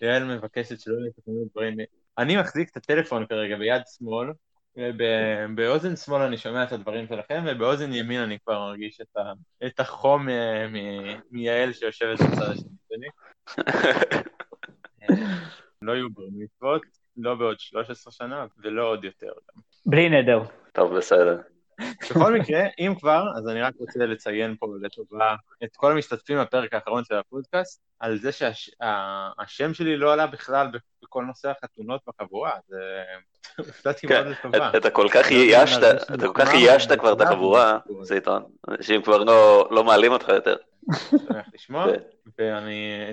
יעל 0.00 0.24
מבקשת 0.24 0.80
שלא 0.80 0.94
יתכננו 1.08 1.44
דברים. 1.52 1.76
אני 2.18 2.36
מחזיק 2.36 2.70
את 2.70 2.76
הטלפון 2.76 3.26
כרגע 3.26 3.56
ביד 3.56 3.82
שמאל, 3.98 4.28
ובאוזן 4.76 5.96
שמאל 5.96 6.22
אני 6.22 6.38
שומע 6.38 6.64
את 6.64 6.72
הדברים 6.72 7.06
שלכם, 7.08 7.44
ובאוזן 7.46 7.92
ימין 7.92 8.20
אני 8.20 8.38
כבר 8.44 8.58
מרגיש 8.68 9.00
את 9.00 9.16
ה- 9.16 9.32
את 9.66 9.80
החום 9.80 10.28
אה, 10.28 10.66
מ- 10.68 11.20
מיעל 11.30 11.72
שיושבת 11.72 12.18
בצד 12.20 12.50
השני. 12.50 13.06
לא 15.82 15.92
יהיו 15.92 16.10
בר 16.10 16.22
מצוות, 16.32 16.82
לא 17.16 17.34
בעוד 17.34 17.60
13 17.60 18.12
שנה, 18.12 18.46
ולא 18.58 18.88
עוד 18.88 19.04
יותר 19.04 19.26
גם. 19.26 19.62
בלי 19.86 20.08
נדר. 20.08 20.42
טוב, 20.72 20.96
בסדר. 20.96 21.40
בכל 22.10 22.38
מקרה, 22.38 22.62
אם 22.78 22.94
כבר, 22.98 23.24
אז 23.36 23.48
אני 23.48 23.62
רק 23.62 23.74
רוצה 23.78 24.06
לציין 24.06 24.56
פה 24.60 24.66
לטובה 24.82 25.34
את 25.64 25.76
כל 25.76 25.92
המשתתפים 25.92 26.38
בפרק 26.40 26.74
האחרון 26.74 27.04
של 27.04 27.14
הפודקאסט, 27.14 27.82
על 28.00 28.18
זה 28.18 28.30
שהשם 28.32 29.74
שלי 29.74 29.96
לא 29.96 30.12
עלה 30.12 30.26
בכלל 30.26 30.66
בכל 30.66 31.16
כל 31.16 31.24
נושא 31.24 31.50
החתונות 31.50 32.00
בחבורה, 32.06 32.52
זה... 32.68 32.76
הופתעתי 33.58 34.06
כן, 34.08 34.14
מאוד 34.14 34.26
לטובה. 34.26 34.70
אתה 34.76 34.90
כל 34.90 35.08
כך 35.10 35.30
לא 35.30 35.36
ייאשת, 35.36 35.80
זה 35.80 36.14
אתה 36.14 36.26
כל 36.26 36.32
כך 36.34 36.54
ייאשת 36.54 36.98
כבר 36.98 37.12
את 37.12 37.20
החבורה, 37.20 37.78
נחמד. 37.90 38.04
זיתון, 38.04 38.42
אנשים 38.68 39.02
כבר 39.02 39.24
לא 39.24 39.68
לא 39.70 39.84
מעלים 39.84 40.12
אותך 40.12 40.28
יותר. 40.28 40.56
שמח 41.10 41.46
לשמוע, 41.54 41.86
כן. 41.86 42.00
ואני 42.38 43.12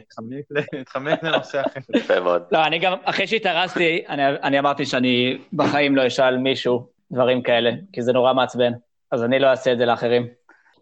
אתחמק 0.82 1.24
לנושא 1.24 1.62
אחר. 1.62 1.80
יפה 1.96 2.20
מאוד. 2.20 2.44
לא, 2.52 2.66
אני 2.66 2.80
גם, 2.80 2.94
אחרי 3.04 3.28
שהתארסתי, 3.28 4.04
אני, 4.10 4.28
אני 4.28 4.60
אמרתי 4.60 4.86
שאני 4.86 5.38
בחיים 5.54 5.96
לא 5.96 6.08
אשאל 6.08 6.38
מישהו 6.38 6.93
דברים 7.14 7.42
כאלה, 7.44 7.72
כי 7.94 8.02
זה 8.02 8.14
נורא 8.14 8.34
מעצבן. 8.34 8.72
אז 9.12 9.24
אני 9.24 9.40
לא 9.40 9.48
אעשה 9.48 9.74
את 9.74 9.78
זה 9.78 9.86
לאחרים. 9.86 10.28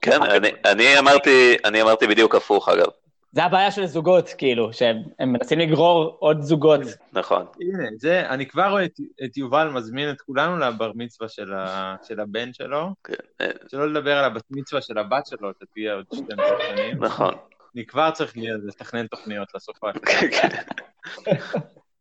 כן, 0.02 0.22
אני- 0.24 0.52
אני 0.72 1.00
אמרתי, 1.00 1.56
אני 1.66 1.82
אמרתי 1.82 2.08
בדיוק 2.08 2.36
הפוך 2.36 2.70
אגב, 2.70 2.86
זה 3.34 3.44
הבעיה 3.44 3.72
של 3.72 3.86
זוגות, 3.86 4.30
כאילו, 4.38 4.74
שהם 4.74 4.98
הם 5.20 5.34
מנסים 5.34 5.60
לגרור 5.60 6.16
עוד 6.20 6.42
זוגות. 6.42 6.82
נכון. 7.14 7.46
הנה, 7.62 7.84
זה, 7.98 8.30
אני 8.30 8.46
כבר 8.46 8.68
רואה 8.70 8.86
את, 8.86 8.92
את 9.26 9.38
יובל 9.38 9.68
מזמין 9.70 10.10
את 10.10 10.22
כולנו 10.22 10.58
לבר 10.58 10.92
מצווה 10.96 11.30
של, 11.30 11.54
ה, 11.54 11.96
של 12.08 12.20
הבן 12.20 12.54
שלו, 12.54 12.88
כן, 13.04 13.14
אה, 13.42 13.48
שלא 13.72 13.90
לדבר 13.92 14.18
על 14.18 14.24
הבת 14.24 14.44
מצווה 14.50 14.82
של 14.82 14.98
הבת 14.98 15.28
שלו, 15.28 15.52
שתהיה 15.64 15.94
עוד 15.94 16.06
12 16.14 16.48
שנים. 16.70 17.04
נכון. 17.04 17.34
אני 17.76 17.86
כבר 17.86 18.12
צריך 18.12 18.34
לתכנן 18.68 19.08
תוכניות 19.08 19.48
לסופה. 19.56 19.88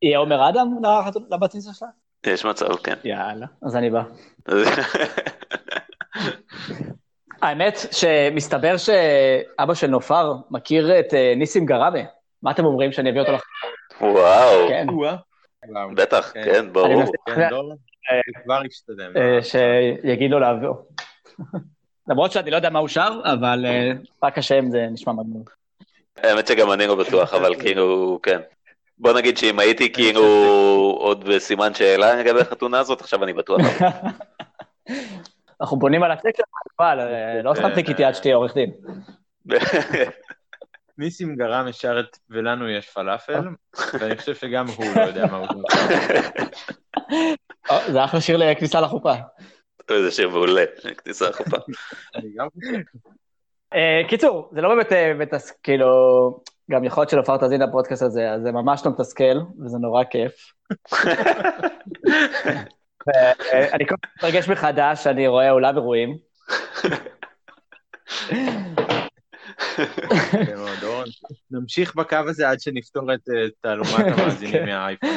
יהיה 0.03 0.19
עומר 0.19 0.49
אדם 0.49 0.69
לבת 1.31 1.55
מצווה 1.55 1.75
שלה? 1.75 1.89
יש 2.27 2.45
מצב, 2.45 2.77
כן. 2.77 2.95
יאללה, 3.05 3.47
אז 3.63 3.77
אני 3.77 3.91
בא. 3.91 4.03
האמת 7.43 7.79
שמסתבר 7.93 8.77
שאבא 8.77 9.75
של 9.75 9.87
נופר 9.87 10.33
מכיר 10.51 11.01
את 11.01 11.15
אה, 11.15 11.33
ניסים 11.37 11.67
גראמה. 11.67 11.99
מה 12.43 12.51
אתם 12.51 12.65
אומרים 12.65 12.93
שאני 12.93 13.11
אביא 13.11 13.21
אותו 13.21 13.33
לך? 13.33 13.43
וואו, 14.01 14.69
כן, 14.69 14.87
וואו. 14.93 15.17
בטח, 15.95 16.31
כן. 16.35 16.43
כן, 16.45 16.55
אני 16.55 16.69
ברור. 16.71 16.89
מנסה- 17.01 17.13
כן, 17.27 17.49
דור, 17.51 17.75
זה 18.37 18.43
כבר 18.45 18.63
השתדם. 18.71 19.13
אה, 19.17 19.39
שיגיד 19.43 20.31
לו 20.31 20.39
להביאו. 20.39 20.73
למרות 22.09 22.33
שאני 22.33 22.51
לא 22.51 22.57
יודע 22.57 22.71
מה 22.71 22.79
הוא 22.79 22.89
שר, 22.89 23.21
אבל 23.25 23.67
אה, 23.67 23.91
רק 24.25 24.39
השם 24.39 24.71
זה 24.71 24.87
נשמע 24.91 25.13
מגניב. 25.13 25.43
האמת 26.17 26.47
שגם 26.47 26.73
אני 26.73 26.87
לא 26.87 26.95
בטוח, 26.95 27.35
אבל 27.35 27.61
כאילו, 27.61 28.19
כן. 28.23 28.41
בוא 29.01 29.13
נגיד 29.13 29.39
שאם 29.39 29.59
הייתי 29.59 29.93
כאילו 29.93 30.23
עוד 31.01 31.25
בסימן 31.25 31.75
שאלה 31.75 32.15
לגבי 32.15 32.41
החתונה 32.41 32.79
הזאת, 32.79 33.01
עכשיו 33.01 33.25
אני 33.25 33.33
בטוח. 33.33 33.61
אנחנו 35.61 35.79
בונים 35.79 36.03
על 36.03 36.11
הטקסט, 36.11 36.43
אבל 36.79 37.01
אה, 37.01 37.43
לא 37.43 37.55
סתם 37.55 37.69
חיכיתי 37.75 38.05
עד 38.05 38.15
שתהיה 38.15 38.37
עורך 38.37 38.55
דין. 38.55 38.71
ניסים 40.99 41.37
גרם 41.37 41.69
ישר 41.69 42.01
את 42.01 42.19
ולנו 42.31 42.69
יש 42.69 42.89
פלאפל, 42.89 43.41
ואני 44.01 44.17
חושב 44.17 44.35
שגם 44.35 44.67
הוא 44.67 44.87
לא 44.97 45.01
יודע 45.01 45.27
מה 45.27 45.37
הוא 45.37 45.47
אומר. 45.49 45.65
אה, 47.71 47.93
זה 47.93 48.05
אחלה 48.05 48.21
שיר 48.21 48.37
לכניסה 48.37 48.81
לחופה. 48.81 49.15
איזה 49.91 50.11
שיר 50.11 50.29
מעולה, 50.29 50.65
כניסה 51.05 51.29
לחופה. 51.29 51.57
אה, 53.75 54.01
קיצור, 54.09 54.51
זה 54.53 54.61
לא 54.61 54.69
באמת. 54.69 55.33
כאילו, 55.63 55.89
גם 56.71 56.85
יכול 56.85 57.01
להיות 57.01 57.11
שנופר 57.11 57.37
תאזין 57.37 57.63
לפודקאסט 57.63 58.03
הזה, 58.03 58.33
אז 58.33 58.43
זה 58.43 58.53
ממש 58.53 58.83
לא 58.87 58.93
מתסכל, 58.93 59.41
וזה 59.65 59.79
נורא 59.79 60.05
כיף. 60.05 60.53
ואני 63.07 63.87
כל 63.89 63.95
כך 64.03 64.11
מתרגש 64.17 64.49
מחדש, 64.49 65.07
אני 65.07 65.27
רואה 65.27 65.51
אולם 65.51 65.77
אירועים. 65.77 66.17
כן. 68.29 68.71
נמשיך 71.51 71.95
בקו 71.95 72.17
הזה 72.29 72.49
עד 72.49 72.61
שנפתור 72.61 73.15
את 73.15 73.21
אה, 73.29 73.49
תעלומת 73.61 74.07
המאזינים 74.19 74.65
מהאייפון. 74.65 75.11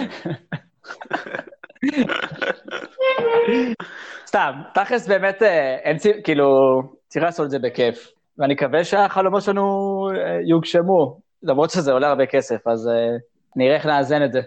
סתם, 4.27 4.51
תכלס 4.73 5.07
באמת, 5.07 5.43
אה, 5.43 5.75
אין. 5.75 5.97
כאילו, 6.23 6.81
צריך 7.07 7.25
לעשות 7.25 7.45
את 7.45 7.51
זה 7.51 7.59
בכיף. 7.59 8.13
ואני 8.37 8.53
מקווה 8.53 8.83
שהחלומות 8.83 9.43
שלנו 9.43 9.61
אה, 10.15 10.39
יוגשמו, 10.49 11.19
למרות 11.43 11.71
שזה 11.71 11.91
עולה 11.91 12.09
הרבה 12.09 12.25
כסף, 12.25 12.67
אז 12.67 12.87
אה, 12.87 13.17
נראה 13.55 13.75
איך 13.75 13.85
נאזן 13.85 14.23
את 14.23 14.33
זה. 14.33 14.41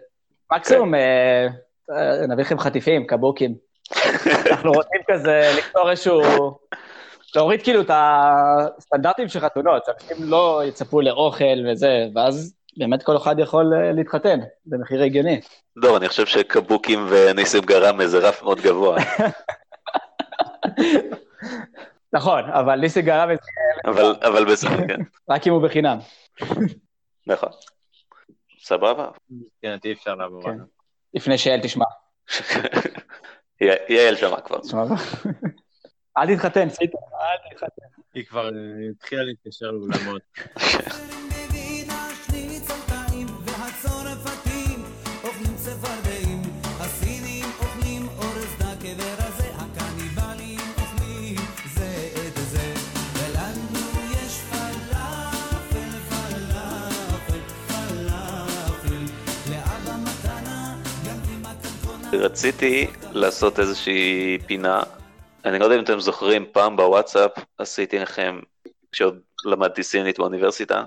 מקסימום, 0.53 0.95
אה, 0.95 1.47
אה, 1.91 2.27
נביא 2.27 2.45
לכם 2.45 2.59
חטיפים, 2.59 3.07
קבוקים. 3.07 3.55
אנחנו 4.51 4.73
רוצים 4.73 5.01
כזה 5.11 5.53
לפתור 5.59 5.91
איזשהו... 5.91 6.23
להוריד 7.37 7.63
כאילו 7.63 7.81
את 7.81 7.91
הסטנדרטים 7.95 9.29
של 9.29 9.41
חתונות, 9.41 9.85
שאנשים 9.85 10.17
לא 10.31 10.63
יצפו 10.65 11.01
לאוכל 11.01 11.67
וזה, 11.69 12.07
ואז 12.15 12.55
באמת 12.77 13.03
כל 13.03 13.17
אחד 13.17 13.39
יכול 13.39 13.73
להתחתן 13.93 14.41
במחיר 14.67 15.03
הגיוני. 15.03 15.41
דור, 15.83 15.97
אני 15.97 16.09
חושב 16.09 16.27
שקבוקים 16.27 17.07
וניסים 17.11 17.65
גרם 17.65 18.01
איזה 18.01 18.19
רף 18.19 18.43
מאוד 18.43 18.61
גבוה, 18.61 18.97
נכון, 22.13 22.45
אבל 22.45 22.77
ניסי 22.77 23.03
גרם 23.03 23.29
זה 23.29 23.41
אבל 23.91 24.15
אבל 24.23 24.45
בסדר, 24.45 24.89
כן, 24.89 25.01
רק 25.31 25.47
אם 25.47 25.53
הוא 25.53 25.63
בחינם. 25.63 25.99
נכון. 27.27 27.49
סבבה. 28.59 29.11
כן, 29.63 29.79
אי 29.85 29.93
אפשר 29.93 30.15
לעבור 30.15 30.43
כן. 30.43 30.51
עליו. 30.51 30.65
לפני 31.15 31.39
שיעל 31.39 31.61
תשמע. 31.63 31.85
יעל 33.89 34.17
שמע 34.17 34.41
כבר. 34.41 34.61
תשמע. 34.61 34.83
אל 36.19 36.37
תתחתן, 36.37 36.69
סיטו, 36.69 36.99
אל 36.99 37.51
תתחתן. 37.51 37.87
היא 38.15 38.25
כבר 38.25 38.45
אה, 38.45 38.91
התחילה 38.91 39.23
להתקשר 39.23 39.71
לאולמות. 39.71 40.23
רציתי 62.19 62.87
לעשות 63.13 63.61
איזושהי 63.61 64.39
פינה, 64.47 64.83
אני 65.45 65.59
לא 65.59 65.65
יודע 65.65 65.77
אם 65.77 65.85
אתם 65.85 66.01
זוכרים, 66.01 66.47
פעם 66.53 66.77
בוואטסאפ 66.77 67.31
עשיתי 67.59 67.99
לכם, 67.99 68.41
כשעוד 68.93 69.21
למדתי 69.45 69.83
סינית 69.83 70.19
באוניברסיטה, 70.19 70.85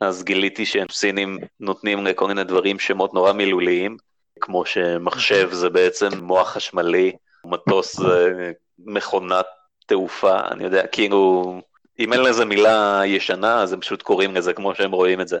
אז 0.00 0.24
גיליתי 0.24 0.64
שסינים 0.66 1.38
נותנים 1.60 2.06
לכל 2.06 2.28
מיני 2.28 2.44
דברים 2.44 2.78
שמות 2.78 3.14
נורא 3.14 3.32
מילוליים, 3.32 3.96
כמו 4.40 4.66
שמחשב 4.66 5.48
זה 5.52 5.70
בעצם 5.70 6.08
מוח 6.22 6.48
חשמלי, 6.48 7.12
מטוס 7.44 7.96
זה 7.96 8.52
מכונת 8.78 9.46
תעופה, 9.86 10.40
אני 10.50 10.64
יודע, 10.64 10.86
כאילו, 10.86 11.54
אם 11.98 12.12
אין 12.12 12.22
לזה 12.22 12.44
מילה 12.44 13.02
ישנה, 13.06 13.62
אז 13.62 13.72
הם 13.72 13.80
פשוט 13.80 14.02
קוראים 14.02 14.34
לזה 14.34 14.52
כמו 14.52 14.74
שהם 14.74 14.92
רואים 14.92 15.20
את 15.20 15.28
זה. 15.28 15.38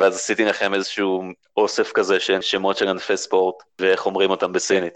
ואז 0.00 0.16
עשיתי 0.16 0.44
לכם 0.44 0.74
איזשהו 0.74 1.22
אוסף 1.56 1.92
כזה 1.92 2.20
של 2.20 2.40
שמות 2.40 2.76
של 2.76 2.88
ענפי 2.88 3.16
ספורט, 3.16 3.54
ואיך 3.78 4.06
אומרים 4.06 4.30
אותם 4.30 4.52
בסינית. 4.52 4.94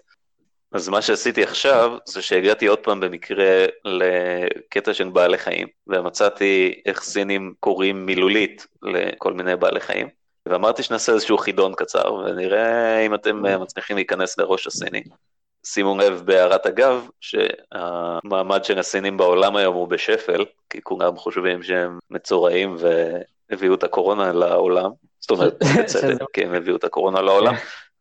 אז 0.72 0.88
מה 0.88 1.02
שעשיתי 1.02 1.42
עכשיו, 1.42 1.96
זה 2.04 2.22
שהגעתי 2.22 2.66
עוד 2.66 2.78
פעם 2.78 3.00
במקרה 3.00 3.66
לקטע 3.84 4.94
של 4.94 5.08
בעלי 5.08 5.38
חיים, 5.38 5.68
ומצאתי 5.86 6.80
איך 6.86 7.02
סינים 7.02 7.54
קוראים 7.60 8.06
מילולית 8.06 8.66
לכל 8.82 9.32
מיני 9.32 9.56
בעלי 9.56 9.80
חיים, 9.80 10.08
ואמרתי 10.46 10.82
שנעשה 10.82 11.12
איזשהו 11.12 11.38
חידון 11.38 11.74
קצר, 11.74 12.14
ונראה 12.14 13.00
אם 13.06 13.14
אתם 13.14 13.46
אה, 13.46 13.58
מצליחים 13.58 13.96
להיכנס 13.96 14.38
לראש 14.38 14.66
הסיני. 14.66 15.02
שימו 15.66 15.98
לב 15.98 16.22
בהערת 16.24 16.66
אגב, 16.66 17.08
שהמעמד 17.20 18.64
של 18.64 18.78
הסינים 18.78 19.16
בעולם 19.16 19.56
היום 19.56 19.74
הוא 19.74 19.88
בשפל, 19.88 20.44
כי 20.70 20.82
כולם 20.82 21.16
חושבים 21.16 21.62
שהם 21.62 21.98
מצורעים 22.10 22.76
והביאו 23.50 23.74
את 23.74 23.84
הקורונה 23.84 24.32
לעולם. 24.32 24.90
זאת 25.20 25.30
אומרת, 25.30 25.54
בצדק, 25.78 26.24
כי 26.32 26.44
הם 26.44 26.54
הביאו 26.54 26.76
את 26.76 26.84
הקורונה 26.84 27.20
לעולם. 27.20 27.54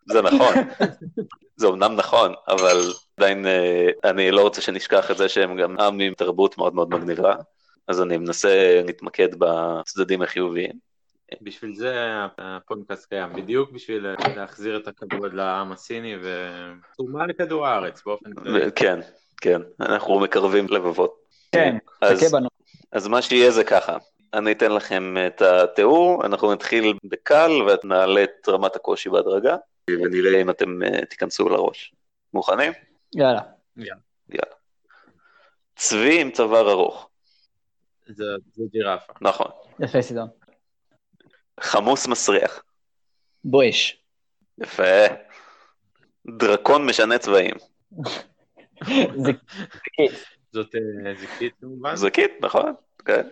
זה 0.08 0.22
נכון, 0.22 0.54
זה 1.58 1.68
אמנם 1.68 1.96
נכון, 1.96 2.34
אבל 2.48 2.82
עדיין 3.18 3.46
אה, 3.46 3.90
אני 4.04 4.32
לא 4.32 4.42
רוצה 4.42 4.62
שנשכח 4.62 5.12
את 5.12 5.18
זה 5.18 5.30
שהם 5.30 5.58
גם 5.58 5.80
עם 5.80 6.00
עם 6.00 6.14
תרבות 6.14 6.58
מאוד 6.58 6.76
מאוד 6.76 6.90
מגניבה, 6.90 7.36
אז 7.88 8.02
אני 8.02 8.18
מנסה 8.18 8.82
להתמקד 8.86 9.30
בצדדים 9.40 10.22
החיוביים. 10.22 10.72
בשביל 11.42 11.76
זה 11.76 11.96
הפודקאסט 12.38 13.10
קיים, 13.10 13.34
בדיוק 13.34 13.72
בשביל 13.72 14.08
להחזיר 14.36 14.78
את 14.78 14.88
הכבוד 14.88 15.34
לעם 15.34 15.72
הסיני 15.72 16.16
ותרומה 16.16 17.28
לכדור 17.28 17.68
הארץ 17.68 18.04
באופן 18.06 18.34
כללי. 18.34 18.72
כן, 18.76 19.00
כן, 19.42 19.62
אנחנו 19.80 20.20
מקרבים 20.20 20.68
לבבות. 20.70 21.16
כן, 21.52 21.78
אז- 22.02 22.20
תכה 22.20 22.38
בנו. 22.38 22.48
אז 22.92 23.08
מה 23.08 23.22
שיהיה 23.22 23.52
זה 23.52 23.64
ככה, 23.64 23.98
אני 24.36 24.52
אתן 24.52 24.72
לכם 24.72 25.16
את 25.28 25.42
התיאור, 25.42 26.26
אנחנו 26.26 26.54
נתחיל 26.54 26.94
בקל 27.04 27.52
ונעלה 27.52 28.24
את 28.24 28.50
רמת 28.50 28.76
הקושי 28.76 29.10
בהדרגה, 29.10 29.56
ונראה 29.90 30.42
אם 30.42 30.50
אתם 30.50 30.84
אה, 30.84 31.06
תיכנסו 31.06 31.50
לראש. 31.50 31.96
מוכנים? 32.34 32.74
יאללה. 33.16 33.42
צבי 35.76 36.22
עם 36.22 36.32
צוואר 36.32 36.72
ארוך, 36.72 37.10
זה 38.08 38.24
זה 38.54 38.64
ג'ירפה. 38.72 39.14
נכון. 39.22 39.48
יפה 39.80 40.02
סידון. 40.02 40.28
חמוס 41.60 42.08
מסריח, 42.08 42.64
בואש. 43.44 44.02
יפה. 44.58 44.84
דרקון 46.38 46.86
משנה 46.86 47.18
צבעים. 47.18 47.56
כיס. 49.96 50.26
זאת 50.52 50.76
אה, 50.76 51.14
זיקית 51.16 51.54
כמובן. 51.62 51.96
זקית, 51.96 52.32
נכון? 52.42 52.74
כן. 53.06 53.28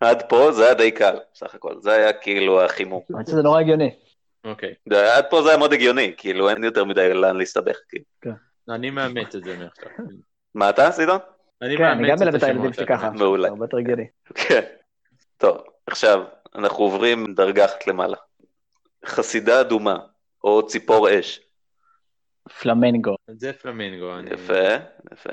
עד 0.00 0.22
פה 0.28 0.52
זה 0.52 0.64
היה 0.64 0.74
די 0.74 0.90
קל, 0.90 1.16
בסך 1.34 1.54
הכל. 1.54 1.74
זה 1.80 1.92
היה 1.92 2.12
כאילו 2.12 2.62
החימום. 2.64 3.02
האמת 3.14 3.26
שזה 3.26 3.42
נורא 3.42 3.60
הגיוני. 3.60 3.90
אוקיי. 4.44 4.74
עד 5.16 5.24
פה 5.30 5.42
זה 5.42 5.48
היה 5.48 5.58
מאוד 5.58 5.72
הגיוני, 5.72 6.14
כאילו 6.16 6.50
אין 6.50 6.64
יותר 6.64 6.84
מדי 6.84 7.14
לאן 7.14 7.36
להסתבך. 7.36 7.76
כאילו. 7.88 8.04
אני 8.68 8.90
מאמץ 8.90 9.34
את 9.34 9.44
זה 9.44 9.56
מעכשיו. 9.58 9.88
מה 10.54 10.70
אתה, 10.70 10.90
סידון? 10.92 11.18
אני 11.62 11.76
כן, 11.76 11.84
אני 11.84 12.02
מאמץ 12.02 12.10
גם 12.20 12.26
מלמד 12.26 12.34
את 12.34 12.42
השמות 12.42 12.42
הילדים 12.56 12.72
שלי. 12.72 12.86
ככה. 12.86 13.10
מעולה. 13.10 13.48
הרבה 13.48 13.64
יותר 13.64 13.76
הגיוני. 13.76 14.06
כן. 14.34 14.60
טוב, 15.36 15.56
עכשיו, 15.86 16.24
אנחנו 16.54 16.84
עוברים 16.84 17.34
דרגה 17.34 17.64
אחת 17.64 17.86
למעלה. 17.86 18.16
חסידה 19.06 19.60
אדומה, 19.60 19.96
או 20.44 20.66
ציפור 20.66 21.08
אש. 21.20 21.40
פלמנגו. 22.60 23.16
זה 23.28 23.52
פלמינגו. 23.52 24.18
אני- 24.18 24.30
יפה, 24.30 24.62
יפה. 25.12 25.30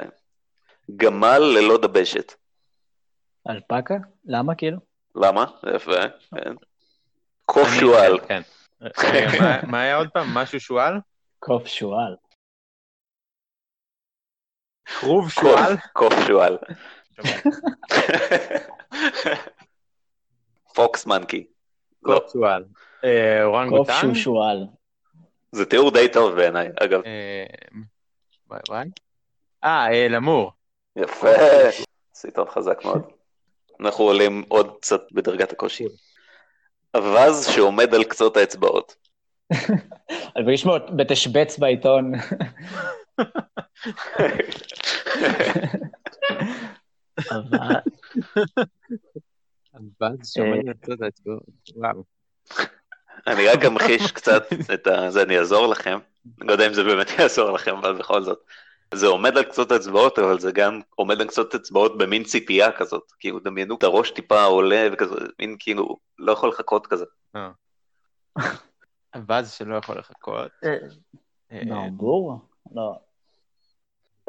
גמל 0.95 1.39
ללא 1.39 1.77
דבשת. 1.77 2.33
אלפקה? 3.49 3.93
למה 4.25 4.55
כאילו? 4.55 4.77
למה? 5.15 5.45
יפה, 5.75 5.91
כן. 6.35 6.53
קוף 7.45 7.67
שועל. 7.79 8.19
כן. 8.27 8.41
מה- 9.71 9.81
היה 9.81 9.97
עוד 9.97 10.09
פעם? 10.13 10.27
משהו 10.33 10.59
שועל? 10.59 10.93
קוף 11.39 11.67
שועל. 11.67 12.15
כרוב 14.99 15.23
קוף, 15.23 15.33
שועל? 15.33 15.75
קוף 15.93 16.13
שועל. 16.27 16.57
פוקס 20.75 21.05
מנקי. 21.05 21.47
לא, 22.03 22.19
קוף 22.19 22.31
שועל. 22.31 22.63
אה, 23.03 23.39
קוף 23.43 23.53
אורנגוטן? 23.53 23.93
שהוא 24.01 24.13
שועל. 24.15 24.65
זה 25.51 25.65
תיאור 25.65 25.91
די 25.91 26.07
טוב 26.13 26.35
בעיניי, 26.35 26.69
אגב. 26.83 27.01
אה, 27.05 27.45
וואי 28.49 28.59
וואי. 28.69 28.87
אה, 29.63 29.87
אה, 29.93 30.07
למור. 30.09 30.51
יפה. 30.95 31.27
סיטון 32.13 32.49
חזק 32.49 32.85
מאוד. 32.85 33.01
אנחנו 33.81 34.03
עולים 34.03 34.43
עוד 34.47 34.77
קצת 34.81 35.01
בדרגת 35.11 35.51
הקושי. 35.51 35.85
אווז 36.93 37.47
שעומד 37.47 37.95
על 37.95 38.03
קצות 38.03 38.37
האצבעות. 38.37 38.95
אני 40.35 40.43
מרגיש 40.43 40.65
מאוד 40.65 40.97
בתשבץ 40.97 41.57
בעיתון. 41.57 42.11
האצבעות. 51.01 51.43
וואו. 51.75 52.03
אני 53.27 53.47
רק 53.47 53.65
אמחיש 53.65 54.11
קצת 54.11 54.43
את 54.73 54.87
ה... 54.87 55.09
זה, 55.09 55.23
אני 55.23 55.39
אעזור 55.39 55.67
לכם. 55.67 55.99
אני 56.39 56.47
לא 56.47 56.51
יודע 56.51 56.67
אם 56.67 56.73
זה 56.73 56.83
באמת 56.83 57.07
יעזור 57.19 57.51
לכם, 57.51 57.75
אבל 57.75 57.93
בכל 57.99 58.23
זאת. 58.23 58.43
זה 58.93 59.07
עומד 59.07 59.37
על 59.37 59.43
קצות 59.43 59.71
האצבעות, 59.71 60.19
אבל 60.19 60.39
זה 60.39 60.51
גם 60.51 60.81
עומד 60.95 61.21
על 61.21 61.27
קצות 61.27 61.53
האצבעות 61.53 61.97
במין 61.97 62.23
ציפייה 62.23 62.71
כזאת. 62.71 63.11
כאילו, 63.19 63.39
דמיינו 63.39 63.75
את 63.75 63.83
הראש 63.83 64.11
טיפה 64.11 64.43
עולה 64.43 64.87
וכזה, 64.93 65.15
מין 65.39 65.55
כאילו, 65.59 65.97
לא 66.19 66.31
יכול 66.31 66.49
לחכות 66.49 66.87
כזה. 66.87 67.05
הבאז 69.13 69.53
שלא 69.53 69.75
יכול 69.75 69.97
לחכות. 69.97 70.51
אה, 70.63 70.75
אה, 71.51 71.61
ברבור? 71.67 72.39
לא. 72.75 72.95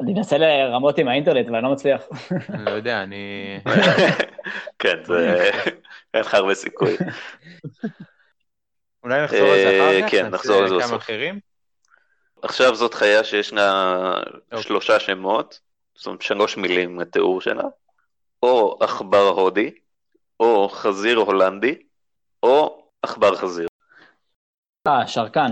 אני 0.01 0.13
מנסה 0.13 0.37
לרמות 0.37 0.97
עם 0.97 1.07
האינטרנט 1.07 1.49
ואני 1.49 1.63
לא 1.63 1.71
מצליח. 1.71 2.01
אני 2.49 2.65
לא 2.65 2.71
יודע, 2.71 3.03
אני... 3.03 3.15
כן, 4.79 5.03
זה... 5.03 5.49
אין 6.13 6.21
לך 6.21 6.33
הרבה 6.33 6.53
סיכוי. 6.53 6.97
אולי 9.03 9.23
נחזור 9.23 9.47
על 9.47 9.55
זה 9.55 9.69
אה, 9.69 9.99
אחר 9.99 10.01
כך? 10.01 10.11
כן, 10.11 10.27
נחזור 10.27 10.61
על 10.61 10.69
זה 10.69 10.75
בסוף. 10.75 11.09
עכשיו 12.43 12.75
זאת 12.75 12.93
חיה 12.93 13.23
שיש 13.23 13.53
לה 13.53 13.97
אוקיי. 14.45 14.63
שלושה 14.63 14.99
שמות, 14.99 15.59
זאת 15.95 16.07
אומרת 16.07 16.21
שלוש 16.21 16.57
מילים 16.57 16.99
לתיאור 16.99 17.41
שלה, 17.41 17.63
או 18.43 18.77
עכבר 18.81 19.27
הודי, 19.27 19.71
או 20.39 20.69
חזיר 20.69 21.17
הולנדי, 21.17 21.75
או 22.43 22.87
עכבר 23.01 23.35
חזיר. 23.35 23.67
אה, 24.87 25.07
שרקן. 25.07 25.51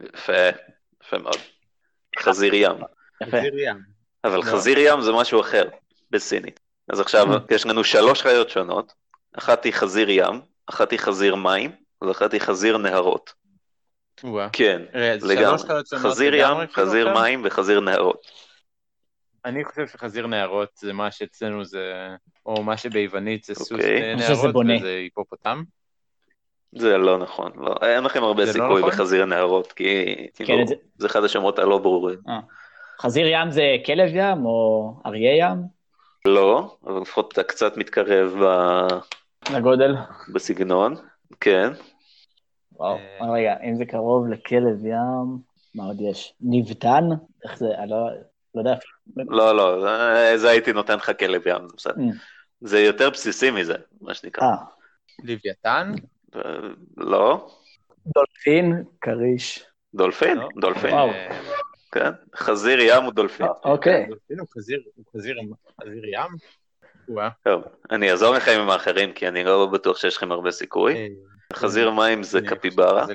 יפה, 0.00 0.32
יפה 1.02 1.18
מאוד. 1.18 1.36
חזיר 2.18 2.54
ים. 2.54 2.76
יפה. 3.22 3.36
חזיר 3.36 3.58
ים. 3.58 3.76
אבל 4.24 4.36
לא. 4.36 4.42
חזיר 4.42 4.78
ים 4.78 5.00
זה 5.00 5.12
משהו 5.12 5.40
אחר, 5.40 5.68
בסינית. 6.10 6.60
אז 6.92 7.00
עכשיו 7.00 7.26
יש 7.50 7.66
לנו 7.66 7.84
שלוש 7.84 8.22
חיות 8.22 8.50
שונות, 8.50 8.92
אחת 9.38 9.64
היא 9.64 9.72
חזיר 9.72 10.10
ים, 10.10 10.40
אחת 10.66 10.90
היא 10.90 10.98
חזיר 10.98 11.34
מים, 11.34 11.72
ואחת 12.02 12.32
היא 12.32 12.40
חזיר 12.40 12.78
נהרות. 12.78 13.37
כן, 14.52 14.82
זה 15.18 15.34
לגמרי. 15.34 15.58
חזיר 15.98 16.34
ים, 16.34 16.56
חזיר? 16.72 17.14
מים 17.14 17.42
וחזיר 17.44 17.80
נהרות. 17.80 18.20
אני 19.44 19.64
חושב 19.64 19.86
שחזיר 19.86 20.26
נהרות 20.26 20.68
זה 20.76 20.92
מה 20.92 21.10
שאצלנו 21.10 21.64
זה, 21.64 22.08
או 22.46 22.62
מה 22.62 22.76
שביוונית 22.76 23.44
זה 23.44 23.54
סוס 23.54 23.72
אוקיי. 23.72 24.02
אה, 24.02 24.14
נהרות. 24.16 24.54
וזה 24.78 24.88
היפופוטם. 24.88 25.62
זה 26.72 26.98
לא 26.98 27.18
נכון, 27.18 27.52
לא, 27.56 27.74
אין 27.82 28.04
לכם 28.04 28.22
הרבה 28.22 28.44
לא 28.44 28.52
סיכוי 28.52 28.78
נכון? 28.78 28.90
בחזיר 28.90 29.24
נהרות, 29.24 29.72
כי 29.72 30.14
כן, 30.34 30.44
כאילו, 30.44 30.66
זה- 30.66 30.74
זה 30.98 31.06
אחד 31.06 31.24
השמות 31.24 31.58
הלא 31.58 31.78
ברורים. 31.78 32.18
חזיר 33.00 33.26
ים 33.26 33.50
זה 33.50 33.62
כלב 33.86 34.08
ים 34.14 34.46
או 34.46 34.94
אריה 35.06 35.36
ים? 35.46 35.56
לא, 36.24 36.76
אבל 36.86 37.00
לפחות 37.00 37.32
אתה 37.32 37.42
קצת 37.42 37.76
מתקרב 37.76 38.34
ב- 38.44 38.86
לגודל. 39.56 39.94
בסגנון, 40.32 40.94
כן. 41.40 41.72
וואו. 42.78 42.96
אה. 43.20 43.32
רגע, 43.32 43.54
אם 43.64 43.76
זה 43.76 43.84
קרוב 43.84 44.28
לכלב 44.28 44.86
ים, 44.86 45.38
מה 45.74 45.84
עוד 45.84 46.00
יש? 46.00 46.34
נבטן? 46.40 47.04
איך 47.44 47.58
זה? 47.58 47.66
אני 47.78 47.90
לא 47.90 48.06
לא 48.54 48.60
יודע. 48.60 48.74
לא, 49.16 49.56
לא, 49.56 50.36
זה- 50.36 50.48
הייתי 50.50 50.72
נותן 50.72 50.94
לך 50.96 51.10
כלב 51.18 51.46
ים, 51.46 51.68
זה 51.68 51.74
בסדר. 51.76 51.94
Mm. 51.94 52.14
זה 52.60 52.80
יותר 52.80 53.10
בסיסי 53.10 53.50
מזה, 53.50 53.74
מה 54.00 54.14
שנקרא. 54.14 54.44
אה, 54.44 54.54
לוויתן? 55.24 55.92
אה, 56.36 56.40
לא, 56.96 57.48
דולפין, 58.14 58.84
כריש. 59.00 59.64
דולפין, 59.94 60.36
לא? 60.38 60.48
דולפין. 60.60 60.94
אה, 60.94 61.40
כן. 61.92 62.10
חזיר 62.36 62.78
ים 62.80 63.04
הוא 63.04 63.12
דולפין. 63.12 63.46
אוקיי. 63.64 64.06
דולפין 64.08 64.38
הוא 64.38 64.46
חזיר, 65.16 65.38
ים? 66.12 66.28
טוב, 67.44 67.62
אני 67.90 68.10
אעזור 68.10 68.34
לכם 68.34 68.60
עם 68.60 68.70
האחרים, 68.70 69.12
כי 69.12 69.28
אני 69.28 69.44
לא 69.44 69.66
בטוח 69.66 69.96
שיש 69.96 70.16
לכם 70.16 70.32
הרבה 70.32 70.50
סיכוי. 70.50 71.08
חזיר 71.54 71.90
מים 71.90 72.22
זה 72.22 72.40
קפיברה. 72.40 73.06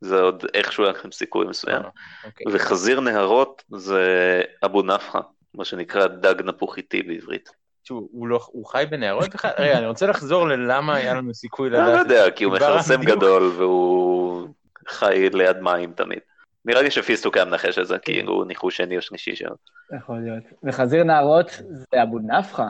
זה 0.00 0.20
עוד 0.20 0.44
איכשהו 0.54 0.84
היה 0.84 0.92
לכם 0.92 1.12
סיכוי 1.12 1.46
מסוים. 1.46 1.82
אה, 1.82 1.88
אוקיי. 2.24 2.46
וחזיר 2.52 3.00
נהרות 3.00 3.62
זה 3.76 4.42
אבו 4.64 4.82
נפחא, 4.82 5.18
מה 5.54 5.64
שנקרא 5.64 6.06
דג 6.06 6.34
נפוח 6.44 6.76
איטי 6.76 7.02
בעברית. 7.02 7.50
שהוא 7.84 8.08
הוא 8.12 8.28
לא, 8.28 8.40
הוא 8.46 8.66
חי 8.66 8.84
בנהרות 8.90 9.34
בכלל? 9.34 9.50
רגע, 9.58 9.78
אני 9.78 9.86
רוצה 9.86 10.06
לחזור 10.06 10.48
ללמה 10.48 10.94
היה 10.94 11.14
לנו 11.14 11.34
סיכוי 11.34 11.68
אני 11.68 11.76
לא 11.76 11.86
לדעת. 11.86 11.98
יודע, 12.10 12.30
כי 12.30 12.44
הוא 12.44 12.54
מכרסם. 12.54 13.02
גדול 13.02 13.42
והוא 13.42 14.48
חי 14.88 15.28
ליד 15.32 15.60
מים 15.60 15.92
תמיד. 15.92 16.18
נראה 16.64 16.82
לי 16.82 16.90
שפיסטוק 16.90 17.36
היה 17.36 17.44
מנחש 17.44 17.78
את 17.78 17.86
זה, 17.86 17.98
כי 17.98 18.22
הוא 18.22 18.46
ניחוש 18.46 18.76
שני 18.76 18.96
או 18.96 19.02
שלישי 19.02 19.36
שלו. 19.36 19.54
יכול 19.96 20.18
להיות. 20.24 20.44
וחזיר 20.64 21.04
נהרות 21.04 21.50
זה 21.70 22.02
אבו 22.02 22.18
נפחא? 22.18 22.66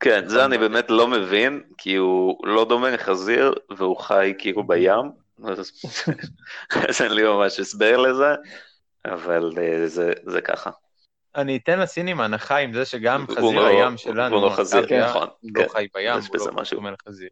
כן, 0.00 0.28
זה 0.28 0.44
אני 0.44 0.58
באמת 0.58 0.90
לא 0.90 1.08
מבין, 1.08 1.62
כי 1.78 1.94
הוא 1.96 2.46
לא 2.46 2.64
דומה 2.64 2.90
לחזיר, 2.90 3.54
והוא 3.76 3.96
חי 3.96 4.34
כאילו 4.38 4.66
בים, 4.66 5.10
אז 6.88 7.02
אין 7.02 7.12
לי 7.12 7.22
ממש 7.22 7.60
הסבר 7.60 7.96
לזה, 7.96 8.34
אבל 9.04 9.50
אה, 9.58 9.86
זה- 9.88 10.12
זה 10.26 10.40
ככה. 10.40 10.70
אני 11.36 11.56
אתן 11.56 11.78
לסינים 11.78 12.20
הנחה 12.20 12.56
עם 12.56 12.72
זה 12.74 12.84
שגם 12.84 13.24
הוא 13.28 13.36
חזיר 13.36 13.50
לא- 13.60 13.66
הים 13.66 13.96
שלנו, 13.96 14.36
הוא 14.36 14.44
לא 14.44 14.50
חזיר, 14.50 14.84
אביה, 14.84 15.06
נכון, 15.10 15.28
לא 15.42 15.62
כן. 15.62 15.68
חי 15.68 15.86
בים, 15.94 16.12
הוא 16.28 16.36
לא. 16.38 16.46
דומה 16.72 16.90
לחזיר. 16.90 17.28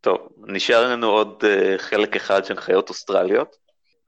טוב, 0.00 0.28
נשאר 0.46 0.90
לנו 0.92 1.06
עוד 1.10 1.44
אה, 1.46 1.74
חלק 1.78 2.16
אחד 2.16 2.44
של 2.44 2.56
חיות 2.60 2.88
אוסטרליות. 2.88 3.56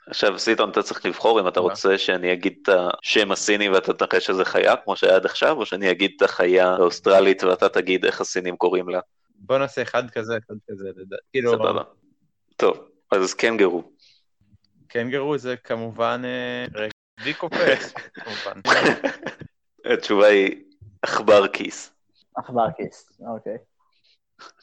עכשיו, 0.09 0.39
סיטון, 0.39 0.71
אתה 0.71 0.83
צריך 0.83 1.07
לבחור 1.07 1.41
אם 1.41 1.49
אתה? 1.49 1.61
רוצה 1.61 1.99
שאני 1.99 2.33
אגיד 2.33 2.59
את 2.63 2.69
השם 2.69 3.33
הסיני 3.33 3.69
ואתה 3.69 3.93
תנחש 3.93 4.27
שזה 4.27 4.45
חיה, 4.45 4.77
כמו 4.77 4.97
שהיה 4.97 5.17
עד 5.17 5.25
עכשיו, 5.25 5.57
או 5.57 5.67
שאני 5.67 5.91
אגיד 5.91 6.13
את 6.17 6.23
החיה 6.23 6.69
האוסטרלית 6.69 7.43
ואתה 7.43 7.69
תגיד 7.69 8.05
איך 8.05 8.21
הסינים 8.21 8.57
קוראים 8.57 8.89
לה. 8.89 9.01
בוא 9.35 9.59
נעשה 9.59 9.83
אחד 9.83 10.11
כזה, 10.11 10.37
אחד 10.47 10.55
כזה, 10.71 10.89
לדעת. 10.97 11.21
כאילו, 11.33 11.53
סבבה. 11.53 11.83
טוב, 12.57 12.89
אז 13.11 13.35
קנגרו. 13.35 13.83
קנגרו 14.87 15.39
זה 15.39 15.57
כמובן, 15.57 16.23
אה, 16.25 16.65
רגע, 16.75 16.93
וי 17.25 17.35
קופץ, 17.35 17.93
כמובן. 18.15 18.61
התשובה 19.95 20.27
היא 20.27 20.65
עכבר 21.03 21.49
כיס. 21.49 21.95
עכבר 22.37 22.67
כיס, 22.77 23.21
אוקיי. 23.21 23.57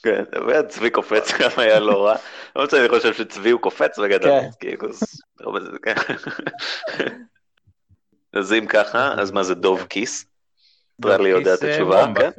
כן, 0.03 0.23
באמת, 0.31 0.67
צבי 0.67 0.89
קופץ 0.89 1.31
גם 1.39 1.49
היה 1.57 1.79
לא 1.79 2.05
רע. 2.05 2.15
למרות 2.55 2.69
שאני 2.69 2.89
חושב 2.89 3.13
שצבי 3.13 3.49
הוא 3.49 3.61
קופץ 3.61 3.99
בגדול, 3.99 4.29
כן. 4.29 4.49
כאילו, 4.59 4.89
אז 4.89 5.21
לא 5.39 5.59
כן. 5.81 5.93
אז 8.33 8.53
אם 8.53 8.65
ככה, 8.69 9.13
אז 9.21 9.31
מה 9.31 9.43
זה 9.43 9.55
דוב 9.55 9.85
כיס? 9.89 10.25
אוסטרלי 11.03 11.29
יודע 11.29 11.53
את 11.53 11.59
כיס, 11.59 11.69
אה, 11.69 11.73
התשובה, 11.73 12.05
כן? 12.15 12.29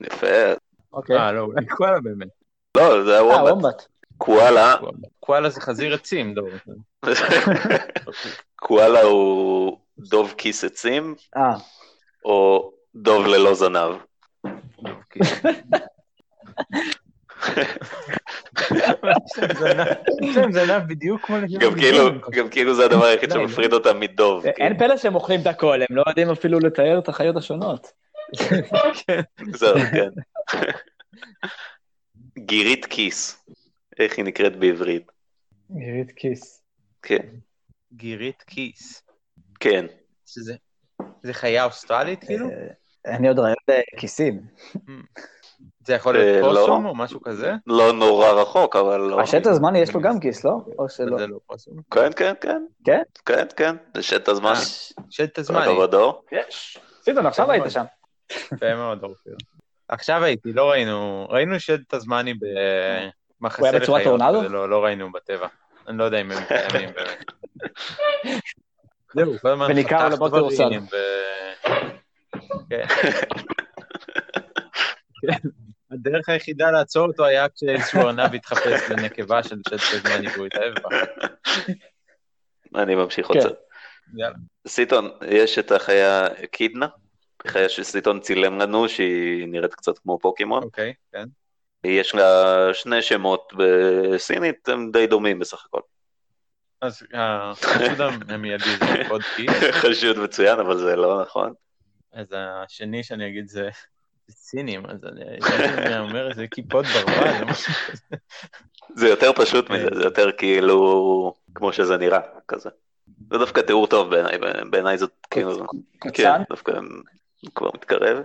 יפה. 0.00 0.52
אוקיי. 0.92 1.16
אה, 1.16 1.32
לא, 1.32 1.40
אולי 1.40 1.66
קואלה 1.66 2.00
באמת. 2.00 2.28
לא, 2.76 3.04
זה 3.04 3.14
אה, 3.14 3.18
הוומבט. 3.18 3.50
וומבט. 3.50 3.86
קואלה, 4.18 4.74
קואלה 5.20 5.50
זה 5.50 5.60
חזיר 5.60 5.94
עצים, 5.94 6.34
דור. 6.34 6.48
קואלה 8.56 9.02
הוא 9.02 9.78
דוב 9.98 10.34
כיס 10.38 10.64
עצים, 10.64 11.14
אה, 11.36 11.56
או 12.24 12.72
דוב 12.94 13.26
ללא 13.26 13.54
זנב. 13.54 13.96
יש 15.16 15.32
להם 20.20 20.52
זנב 20.52 20.82
בדיוק 20.88 21.26
כמו 21.26 21.36
גם 21.60 21.74
כאילו, 21.74 22.10
גם 22.30 22.48
כאילו 22.48 22.74
זה 22.74 22.84
הדבר 22.84 23.04
היחיד 23.04 23.30
שמפריד 23.30 23.72
אותם 23.72 24.00
מדוב. 24.00 24.42
כאילו. 24.42 24.68
אין 24.68 24.78
פלא 24.78 24.96
שהם 24.96 25.14
אוכלים 25.14 25.40
את 25.40 25.46
הכל, 25.46 25.80
הם 25.90 25.96
לא 25.96 26.02
יודעים 26.06 26.30
אפילו 26.30 26.58
לתאר 26.58 26.98
את 26.98 27.08
החיות 27.08 27.36
השונות. 27.36 27.92
זהו, 29.52 29.76
כן. 29.92 30.10
גירית 32.38 32.86
כיס, 32.86 33.44
איך 33.98 34.16
היא 34.16 34.24
נקראת 34.24 34.56
בעברית? 34.56 35.12
גירית 35.70 36.12
כיס. 36.16 36.62
כן, 37.02 37.26
גירית 37.92 38.42
כיס. 38.46 39.02
כן. 39.60 39.86
שזה 40.26 40.54
זה 41.22 41.32
חיה 41.34 41.64
אוסטרלית 41.64 42.24
כאילו? 42.24 42.50
אה, 42.50 43.14
אני 43.16 43.28
עוד 43.28 43.38
רעיון 43.38 43.56
לכיסים. 43.94 44.40
זה 45.86 45.94
יכול 45.94 46.16
אה, 46.16 46.22
להיות 46.22 46.54
לא. 46.54 46.60
פוסום 46.60 46.86
או 46.86 46.94
משהו 46.94 47.22
כזה? 47.22 47.52
לא 47.66 47.92
נורא 47.92 48.30
רחוק, 48.30 48.76
אבל 48.76 49.00
לא. 49.00 49.20
השט 49.20 49.46
הזמני 49.46 49.78
יש 49.78 49.94
לו 49.94 50.00
גם 50.00 50.20
כיס, 50.20 50.44
לא? 50.44 50.52
או 50.78 50.88
שלא? 50.88 51.18
זה 51.18 51.26
לא 51.26 51.38
פוסום. 51.46 51.74
כן, 51.90 52.10
כן, 52.16 52.34
כן. 52.40 52.62
כן? 52.84 53.02
כן, 53.26 53.46
כן. 53.56 53.76
זה 53.94 54.02
שט 54.02 54.28
הזמן. 54.28 54.54
שד 55.10 55.26
כל 55.26 55.42
תזמני. 55.42 55.64
הכבוד, 55.64 55.90
דור. 55.90 56.22
יש. 56.32 56.78
סידון, 57.02 57.26
עכשיו 57.26 57.50
היית 57.50 57.64
שם. 57.68 57.84
יפה 58.32 58.74
מאוד, 58.74 59.02
אופיר. 59.02 59.36
עכשיו 59.88 60.24
הייתי, 60.24 60.52
לא 60.52 60.70
ראינו, 60.70 61.26
ראינו 61.30 61.60
שד 61.60 61.78
תזמני 61.88 62.30
הוא 62.30 62.38
במחסה 63.40 63.70
היה 63.70 63.80
בצורת 63.80 64.00
לחיות, 64.00 64.20
טורנדו? 64.20 64.48
לא 64.48 64.68
לא 64.68 64.84
ראינו 64.84 65.12
בטבע. 65.12 65.46
אני 65.88 65.98
לא 65.98 66.04
יודע 66.04 66.20
אם 66.20 66.30
הם 66.30 66.44
קיימים 66.48 66.90
באמת. 66.94 67.24
זהו, 69.14 69.38
כל 69.42 69.48
הזמן 69.48 69.66
וניכר 69.70 70.10
חתך 70.10 70.16
דברים 70.16 70.42
מרוסד. 70.42 70.70
ו- 70.92 71.66
כן. 72.70 72.84
כן. 75.26 75.48
הדרך 75.90 76.28
היחידה 76.28 76.70
לעצור 76.70 77.06
אותו 77.06 77.24
היה 77.24 77.48
כשאיזשהו 77.48 78.00
ארנב 78.00 78.34
התחפש 78.34 78.90
לנקבה 78.90 79.42
של 79.42 79.56
שד 79.68 79.76
תזמני 79.76 80.28
והוא 80.34 80.46
התאהב 80.46 80.74
בה. 80.82 80.88
אני 82.82 82.94
ממשיך 82.94 83.26
כן. 83.26 83.34
רוצה. 83.34 83.48
יאללה. 84.16 84.36
סיטון, 84.66 85.10
יש 85.28 85.58
את 85.58 85.72
החיה 85.72 86.28
קידנה, 86.50 86.86
חיה 87.46 87.68
שסיטון 87.68 88.20
צילם 88.20 88.58
לנו, 88.58 88.88
שהיא 88.88 89.48
נראית 89.48 89.74
קצת 89.74 89.98
כמו 89.98 90.18
פוקימון. 90.18 90.62
אוקיי, 90.62 90.94
כן. 91.12 91.24
יש 91.84 92.14
לה 92.14 92.54
שני 92.72 93.02
שמות 93.02 93.52
בסינית, 93.56 94.68
הם 94.68 94.90
די 94.90 95.06
דומים 95.06 95.38
בסך 95.38 95.64
הכל. 95.66 95.80
אז 96.80 97.06
החשוד 97.14 98.00
המיידי 98.28 98.64
זה 98.64 99.02
קוד 99.08 99.22
קיס, 99.36 99.50
חשוד 99.72 100.18
מצוין, 100.18 100.58
אבל 100.58 100.78
זה 100.78 100.96
לא 100.96 101.22
נכון. 101.22 101.52
אז 102.12 102.26
השני 102.36 103.02
שאני 103.02 103.28
אגיד 103.28 103.48
זה 103.48 103.68
סינים, 104.30 104.86
אז 104.86 105.04
אני 105.04 105.22
אני 105.78 105.98
אומר 105.98 106.30
איזה 106.30 106.46
קיפוד 106.46 106.84
ברווז, 106.84 107.38
זה 107.38 107.44
משהו 107.44 107.74
כזה. 107.90 108.16
זה 108.94 109.08
יותר 109.08 109.32
פשוט 109.32 109.70
מזה, 109.70 109.88
זה 109.94 110.02
יותר 110.02 110.32
כאילו 110.32 111.34
כמו 111.54 111.72
שזה 111.72 111.96
נראה, 111.96 112.20
כזה. 112.48 112.70
זה 113.30 113.38
דווקא 113.38 113.60
תיאור 113.60 113.86
טוב 113.86 114.10
בעיניי, 114.10 114.38
בעיניי 114.70 114.98
זאת 114.98 115.12
כאילו... 115.30 115.66
כן? 116.14 116.42
דווקא 116.50 116.72
כבר 117.54 117.70
מתקרב. 117.74 118.22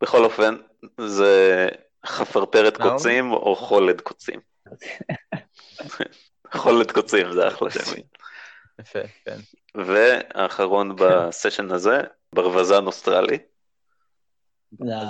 בכל 0.00 0.24
אופן, 0.24 0.56
זה 1.00 1.68
חפרפרת? 2.06 2.76
קוצים 2.76 3.32
או 3.32 3.56
חולד 3.56 4.00
קוצים. 4.00 4.40
חולד 6.54 6.90
קוצים 6.90 7.32
זה 7.32 7.48
אחלה 7.48 7.70
שם. 7.70 7.80
יפה, 8.80 8.98
כן. 9.24 9.36
והאחרון 9.74 10.96
בסשן 10.96 11.70
הזה, 11.70 12.00
ברווזן 12.32 12.86
אוסטרלי. 12.86 13.38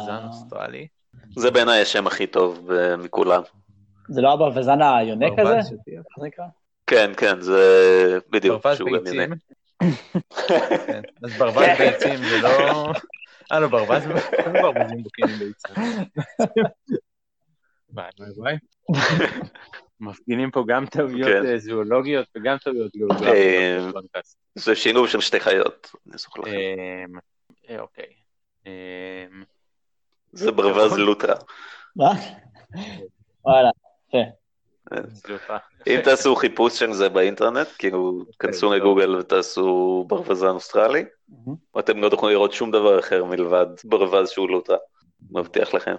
זן 0.06 0.26
אוסטרלי. 0.28 0.86
זה 1.36 1.50
בעיניי 1.50 1.82
השם 1.82 2.06
הכי 2.06 2.26
טוב 2.26 2.70
אה, 2.70 2.96
מכולם. 2.96 3.42
זה 4.08 4.20
לא 4.20 4.32
הברווזן 4.32 4.82
היונק 4.82 5.38
הזה? 5.38 5.74
כן, 6.86 7.10
כן, 7.16 7.40
זה 7.40 8.18
בדיוק, 8.30 8.66
שהוא 8.74 8.90
גם. 8.90 9.14
יונק. 9.14 9.38
כן. 10.48 11.02
אז 11.24 11.32
ברווז 11.38 11.66
ביצים 11.78 12.16
זה 12.16 12.38
לא... 12.42 12.92
אה, 13.52 13.60
לא, 13.60 13.68
ברווז, 13.68 14.02
ברווזים 14.62 15.02
בוקעים 15.02 15.28
עם 15.28 15.38
ביצים. 15.38 15.74
וואי, 17.90 18.08
וואי, 18.18 18.30
וואי. 18.36 18.56
מפגינים 20.00 20.50
פה 20.50 20.64
גם 20.68 20.86
טעויות 20.86 21.28
כן. 21.28 21.46
אה, 21.46 21.58
זואולוגיות 21.58 22.28
וגם 22.36 22.56
טעויות 22.58 22.86
אה, 22.86 22.98
גיאוגרפיות. 22.98 24.04
זה 24.54 24.76
שילוב 24.76 25.08
של 25.08 25.20
שתי 25.20 25.40
חיות, 25.40 25.90
אני 26.06 26.16
אסוך 26.16 26.38
לכם. 26.38 26.50
אוקיי. 27.78 28.23
אמ, 28.66 29.42
זה 30.32 30.52
ברווז 30.52 30.92
לוטרה. 30.98 31.34
מה? 31.96 32.12
וואלה, 33.44 33.70
סליחה. 35.14 35.58
אם 35.86 36.00
תעשו 36.04 36.36
חיפוש 36.36 36.78
של 36.78 36.92
זה 36.92 37.08
באינטרנט, 37.08 37.68
כאילו, 37.78 38.24
כנסו 38.38 38.60
טוב. 38.60 38.72
לגוגל 38.72 39.16
ותעשו 39.16 40.04
ברווזן 40.08 40.46
אוסטרלי, 40.46 41.04
ואתם 41.74 41.98
לא 41.98 42.08
תוכלו 42.08 42.28
לראות 42.28 42.52
שום 42.52 42.70
דבר 42.70 43.00
אחר 43.00 43.24
מלבד 43.24 43.66
ברווז 43.84 44.30
שהוא 44.30 44.50
לוטרה. 44.50 44.76
מבטיח 45.30 45.74
לכם. 45.74 45.94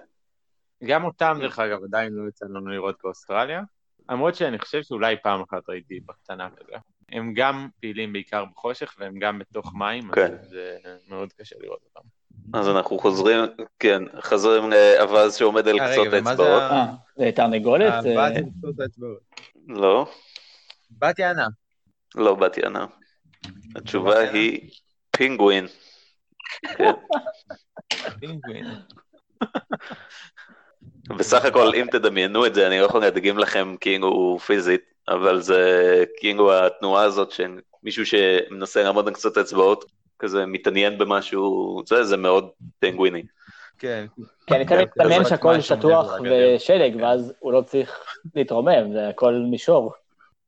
גם 0.84 1.04
אותם, 1.04 1.38
דרך 1.42 1.60
אגב, 1.60 1.84
עדיין 1.84 2.14
לא 2.14 2.30
יצא 2.30 2.46
לנו 2.46 2.68
לראות 2.68 2.96
באוסטרליה, 3.04 3.62
למרות 4.10 4.36
שאני 4.36 4.60
חושב 4.60 4.84
שאולי 4.84 5.16
פעם 5.24 5.42
אחת 5.42 5.70
ראיתי 5.70 6.00
בקטנה 6.00 6.50
כזה. 6.56 6.76
הם 7.10 7.34
גם 7.34 7.68
פעילים 7.82 8.14
בעיקר 8.14 8.46
בחושך, 8.46 8.96
והם 9.00 9.20
גם 9.20 9.40
בתוך 9.40 9.74
מים, 9.76 10.12
כן. 10.12 10.34
אז 10.34 10.50
זה 10.50 10.78
מאוד 11.08 11.34
קשה 11.34 11.56
לראות 11.60 11.80
אותם. 11.86 12.08
אז 12.54 12.70
אנחנו 12.70 13.00
חוזרים, 13.00 13.40
כן, 13.80 14.04
חוזרים 14.22 14.72
לאווז 14.72 15.36
שעומד 15.36 15.68
על 15.68 15.80
אה, 15.80 15.92
קצות 15.92 16.08
ומה 16.12 16.36
זה 16.36 16.44
האצבעות. 16.44 16.62
אה, 16.62 16.86
זה 17.18 17.32
תרנגולת? 17.36 18.06
אה, 18.06 18.28
אה, 18.28 18.32
קצות 18.60 18.80
האצבעות. 18.80 19.20
לא, 19.68 20.12
בת 20.92 21.20
יענה. 21.20 21.48
לא 22.16 22.36
בת 22.36 22.58
יענה. 22.58 22.86
התשובה 23.76 24.20
היא 24.20 24.70
פינגווין. 25.12 25.68
כן. 26.78 26.92
פינגווין. 28.20 28.66
בסך 31.18 31.46
הכל, 31.46 31.76
אם 31.76 31.88
תדמיינו 31.92 32.46
את 32.46 32.56
זה, 32.56 32.68
אני 32.68 32.80
לא 32.80 32.86
יכול 32.86 33.02
להדגים 33.02 33.38
לכם 33.38 33.76
כאילו 33.82 34.40
פיזית, 34.46 34.82
אבל 35.08 35.42
זה 35.42 36.04
כאילו 36.18 36.54
התנועה 36.54 37.04
הזאת 37.04 37.32
של 37.32 37.60
מישהו 37.84 38.06
שמנסה 38.06 38.84
לעמוד 38.84 39.08
על 39.08 39.14
קצות 39.14 39.38
האצבעות, 39.38 39.86
כזה 40.20 40.46
מתעניין 40.46 40.98
במשהו, 40.98 41.82
זה, 41.88 42.04
זה 42.04 42.18
מאוד 42.18 42.50
פינגוויני. 42.80 43.24
כן. 43.80 44.06
כי 44.48 44.56
אני 44.56 44.66
תמיד 44.66 44.88
כן, 44.90 45.02
מדמיין 45.02 45.24
זה 45.24 45.30
שהכל 45.30 45.62
שטוח. 45.62 46.12
ושלג, 46.24 46.96
ואז 47.02 47.34
הוא 47.40 47.54
לא 47.54 47.62
צריך 47.62 48.00
להתרומם, 48.36 48.94
זה 48.94 49.10
הכל 49.10 49.34
מישור. 49.52 49.94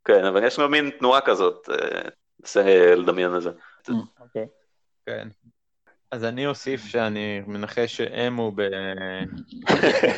כן, 0.06 0.26
אבל 0.26 0.44
יש 0.44 0.60
לו 0.60 0.70
מין 0.70 0.90
תנועה 1.00 1.22
כזאת, 1.22 1.70
אה, 1.70 2.02
ננסה 2.40 2.96
לדמיין 2.96 3.36
את 3.36 3.42
זה. 3.42 3.50
אוקיי. 4.20 4.46
כן. 5.06 5.28
אז 6.12 6.24
אני 6.24 6.48
אוסיף 6.48 6.86
שאני 6.86 7.42
מנחש 7.48 8.02
הוא 8.38 8.54
ב- 8.56 8.70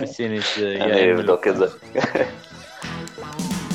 בסינית 0.02 0.44
זה 0.58 0.66
יהיה 0.70 0.86
אני 0.86 1.14
אבדוק 1.14 1.48
את 1.48 1.56
זה. 1.58 1.66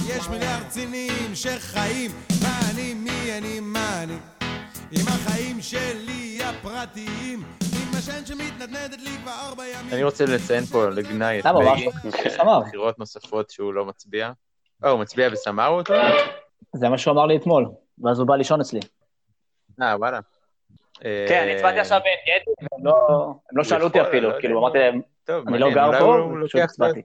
יש 0.09 0.29
מיליארד 0.29 0.69
צינים 0.69 1.35
שחיים, 1.35 2.11
מה 2.43 2.59
אני, 2.73 2.95
מי 2.95 3.39
אני, 3.39 3.61
מה 3.61 4.03
אני. 4.03 4.34
עם 5.01 5.07
החיים 5.09 5.57
שלי 5.61 6.39
הפרטיים, 6.45 7.39
עם 7.73 7.99
השן 7.99 8.27
שמתנדנדת 8.27 8.99
לי 8.99 9.11
כבר 9.23 9.33
ארבע 9.49 9.63
ימים. 9.67 9.93
אני 9.95 10.05
רוצה 10.05 10.25
לציין 10.25 10.65
פה 10.65 10.89
לגנאי 10.89 11.41
את 11.41 11.45
בגי, 11.47 11.89
סמר. 12.29 12.61
בחירות 12.61 12.99
נוספות 12.99 13.51
שהוא 13.51 13.75
לא 13.75 13.85
מצביע. 13.85 14.31
אה, 14.85 14.91
הוא 14.91 15.01
מצביע 15.01 15.29
וסמר 15.33 15.69
אותו? 15.69 15.95
זה 16.73 16.89
מה 16.89 16.99
שהוא 16.99 17.13
אמר 17.15 17.27
לי 17.27 17.37
אתמול, 17.37 17.67
ואז 17.99 18.19
הוא 18.19 18.29
בא 18.29 18.37
לישון 18.37 18.61
אצלי. 18.61 18.81
אה, 19.83 19.97
וואלה. 19.99 20.21
כן, 21.01 21.41
אני 21.43 21.55
הצבעתי 21.57 21.79
עכשיו 21.81 22.01
בעין 22.05 22.17
גדי, 22.43 22.67
והם 22.73 22.87
לא- 22.87 23.35
הם 23.51 23.59
לא 23.59 23.65
שאלו 23.65 23.85
אותי 23.85 24.03
אפילו, 24.03 24.31
לא 24.31 24.41
כאילו. 24.41 24.61
אמרתי 24.61 24.79
להם, 24.79 25.01
אני 25.49 25.59
לא 25.59 25.71
גר 25.75 25.99
פה, 25.99 26.17
פשוט 26.47 26.61
הצבעתי. 26.61 27.03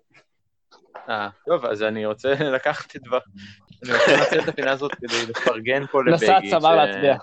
אה, 1.09 1.29
טוב, 1.45 1.65
אז 1.65 1.83
אני 1.83 2.05
רוצה 2.05 2.33
לקחת 2.55 2.95
את 2.95 3.01
דבר... 3.01 3.19
אני 3.83 3.93
רוצה 3.93 4.17
לנצל 4.17 4.39
את 4.39 4.47
הפינה 4.47 4.71
הזאת 4.71 4.95
כדי 4.95 5.25
לפרגן 5.29 5.85
פה 5.85 6.03
לבגי. 6.03 6.15
נסעת 6.15 6.43
סמר 6.49 6.75
להצביע. 6.75 7.15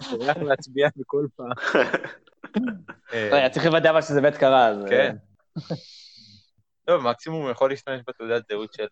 שולח 0.00 0.36
להצביע 0.36 0.88
בכל 0.96 1.26
פעם. 1.36 1.52
אה, 3.12 3.30
לא, 3.44 3.48
צריך 3.48 3.66
לוודא 3.66 3.90
אבל 3.90 4.02
שזה 4.02 4.20
באמת 4.20 4.36
קרה, 4.36 4.66
אז... 4.66 4.76
כן. 4.88 5.16
טוב, 6.84 7.02
מקסימום 7.02 7.42
הוא 7.42 7.50
יכול 7.50 7.70
להשתמש 7.70 8.00
בתעודת 8.08 8.42
זהות 8.48 8.72
של, 8.72 8.86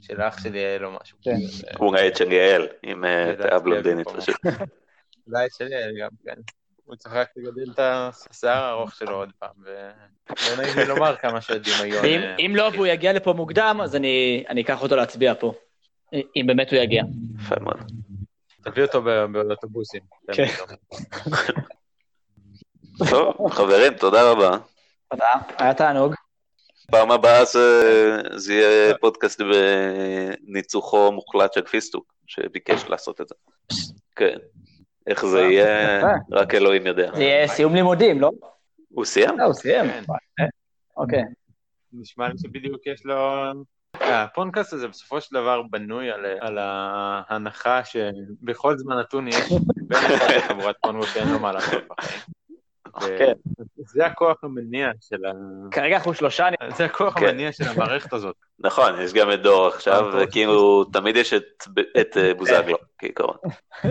של 0.00 0.22
אח 0.22 0.42
שלי 0.42 0.58
יעל 0.58 0.84
או 0.84 0.90
משהו. 1.02 1.18
כן. 1.22 1.36
כזה. 1.36 1.66
הוא 1.78 1.94
ראה 1.94 2.08
את 2.08 2.16
של 2.16 2.32
יעל, 2.32 2.68
עם 2.82 3.04
אה, 3.04 3.34
פאה 3.42 3.58
בלונדינית. 3.58 4.08
פשוט. 4.08 4.36
אולי 5.26 5.46
שלי 5.58 5.70
יעל 5.70 5.92
גם, 6.00 6.08
כן. 6.24 6.40
הוא 6.84 6.96
צריך 6.96 7.14
רק 7.14 7.28
לגדל 7.36 7.70
את 7.72 7.78
השיער 7.78 8.64
הארוך 8.64 8.94
שלו 8.94 9.16
עוד 9.16 9.30
פעם, 9.38 9.50
ולא 9.62 10.56
נעים 10.56 10.78
לי 10.78 10.84
לומר 10.84 11.16
כמה 11.16 11.40
שהדמיון... 11.40 12.04
ואם 12.04 12.20
אם 12.38 12.56
לא 12.56 12.70
והוא 12.74 12.86
יגיע 12.86 13.12
לפה 13.12 13.32
מוקדם, 13.32 13.80
אז 13.84 13.96
אני 13.96 14.44
אני 14.48 14.62
אקח 14.62 14.82
אותו 14.82 14.96
להצביע 14.96 15.34
פה. 15.34 15.54
אם 16.12 16.44
באמת 16.46 16.72
הוא 16.72 16.78
יגיע. 16.78 17.02
יפה 17.40 17.54
מאוד. 17.60 17.92
תביא 18.64 18.82
אותו 18.82 19.02
באוטובוסים. 19.02 20.00
כן. 20.32 20.46
טוב, 23.10 23.52
חברים, 23.52 23.94
תודה 23.94 24.30
רבה. 24.30 24.58
תודה, 25.10 25.32
היה 25.58 25.74
תענוג. 25.74 26.14
פעם 26.90 27.10
הבאה 27.10 27.44
זה, 27.44 27.82
זה 28.36 28.54
יהיה 28.54 28.94
פודקאסט 28.98 29.40
בניצוחו 29.40 31.12
מוחלט 31.12 31.52
של 31.52 31.62
פיסטוק, 31.62 32.14
שביקש 32.26 32.84
לעשות 32.88 33.20
את 33.20 33.28
זה. 33.28 33.34
כן. 34.16 34.38
איך 35.06 35.26
זה 35.26 35.40
יהיה. 35.40 36.00
רק 36.32 36.54
אלוהים 36.54 36.86
יודע. 36.86 37.10
זה 37.14 37.22
יהיה 37.22 37.48
סיום 37.48 37.74
לימודים, 37.74 38.20
לא? 38.20 38.30
הוא 38.88 39.04
סיים? 39.04 39.38
לא, 39.38 39.44
הוא 39.44 39.52
סיים. 39.54 39.90
כן. 40.36 40.46
אוקיי. 40.96 41.22
נשמע 41.92 42.28
לי 42.28 42.34
שבדיוק 42.38 42.86
יש 42.86 43.06
לו... 43.06 43.16
הפודקאסט 44.00 44.72
הזה 44.72 44.88
בסופו 44.88 45.20
של 45.20 45.34
דבר 45.34 45.62
בנוי 45.70 46.10
על, 46.10 46.26
על 46.40 46.58
ההנחה 46.60 47.80
שבכל 47.84 48.78
זמן 48.78 48.98
נתון 48.98 49.28
יש 49.28 49.36
בן 49.88 49.96
אחד 49.96 50.34
בחבורת 50.36 50.76
פונגו 50.82 51.06
שאין 51.06 51.28
לו 51.28 51.38
מה 51.38 51.52
לעשות 51.52 51.82
בחיים. 51.88 52.20
כן. 53.18 53.32
זה 53.86 54.06
הכוח 54.06 54.44
המניע 54.44 54.90
של 55.00 55.24
ה... 55.26 55.30
כרגע 55.70 55.96
אנחנו 55.96 56.14
שלושה, 56.14 56.48
אני- 56.48 56.56
זה 56.76 56.84
הכוח 56.84 57.18
כן. 57.18 57.26
המניע 57.28 57.52
של 57.52 57.64
המערכת 57.64 58.12
הזאת. 58.12 58.36
נכון, 58.58 59.00
יש 59.00 59.12
גם 59.12 59.32
את 59.32 59.42
דור 59.42 59.66
עכשיו, 59.66 60.18
אה, 60.18 60.24
וכאילו 60.24 60.84
תמיד 60.84 61.16
יש 61.16 61.32
את, 61.34 61.42
את 62.00 62.16
אה, 62.16 62.34
בוזגלו, 62.34 62.76
כעיקרון. 62.98 63.36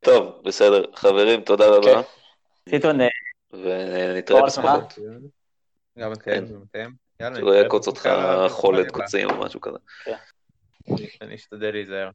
טוב, 0.00 0.42
בסדר. 0.44 0.84
חברים, 0.94 1.40
תודה 1.40 1.66
רבה, 1.66 2.02
כן. 2.02 2.08
סיטון, 2.70 3.00
אה, 3.00 3.06
ונתראה 3.52 4.46
בשמחות. 4.46 4.98
גם 5.98 6.12
אתם, 6.12 6.46
גם 6.46 6.62
אתם. 6.70 6.90
יאללה, 7.20 7.36
שלא 7.36 7.48
נתראה 7.48 7.62
יעקוץ 7.62 7.86
אותך 7.86 8.10
חולת. 8.48 8.90
קוצים 8.90 9.30
או 9.30 9.40
משהו 9.40 9.60
כזה. 9.60 9.78
אני 11.20 11.34
אשתדל 11.34 11.70
להיזהר. 11.70 12.10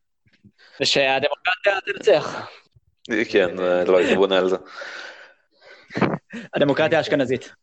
ושהדמוקרטיה 0.81 1.81
תנצח. 1.85 2.49
כן, 3.31 3.55
לא 3.87 3.97
הייתי 3.97 4.15
בונה 4.15 4.37
על 4.37 4.49
זה. 4.49 4.55
הדמוקרטיה 6.53 6.97
האשכנזית. 6.97 7.53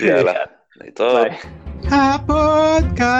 יאללה. 0.00 0.44
יאללה, 0.76 0.86
להתראות. 0.86 1.28
ביי. 1.28 1.38
הפודקאסט. 1.90 3.10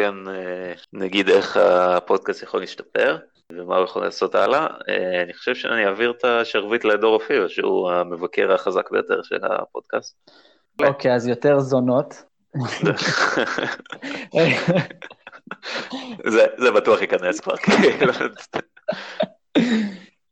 כן 0.00 0.14
אה, 0.28 0.72
נגיד 0.92 1.28
איך 1.28 1.56
הפודקאסט 1.56 2.42
יכול 2.42 2.60
להשתפר 2.60 3.18
ומה 3.52 3.76
הוא 3.76 3.84
יכול 3.84 4.04
לעשות 4.04 4.34
הלאה. 4.34 4.66
אה, 4.88 5.22
אני 5.22 5.34
חושב 5.34 5.54
שאני 5.54 5.86
אעביר 5.86 6.10
את 6.10 6.24
השרביט 6.24 6.84
לדור 6.84 7.14
אופיר, 7.14 7.48
שהוא 7.48 7.90
המבקר 7.90 8.52
החזק 8.52 8.90
ביותר 8.90 9.22
של 9.22 9.38
הפודקאסט. 9.42 10.30
אוקיי, 10.82 11.14
אז 11.14 11.28
יותר 11.28 11.58
זונות. 11.58 12.22
זה 16.32 16.46
זה 16.58 16.70
בטוח 16.70 17.00
ייכנס 17.00 17.40
כבר, 17.40 17.56
כאילו. 17.56 18.12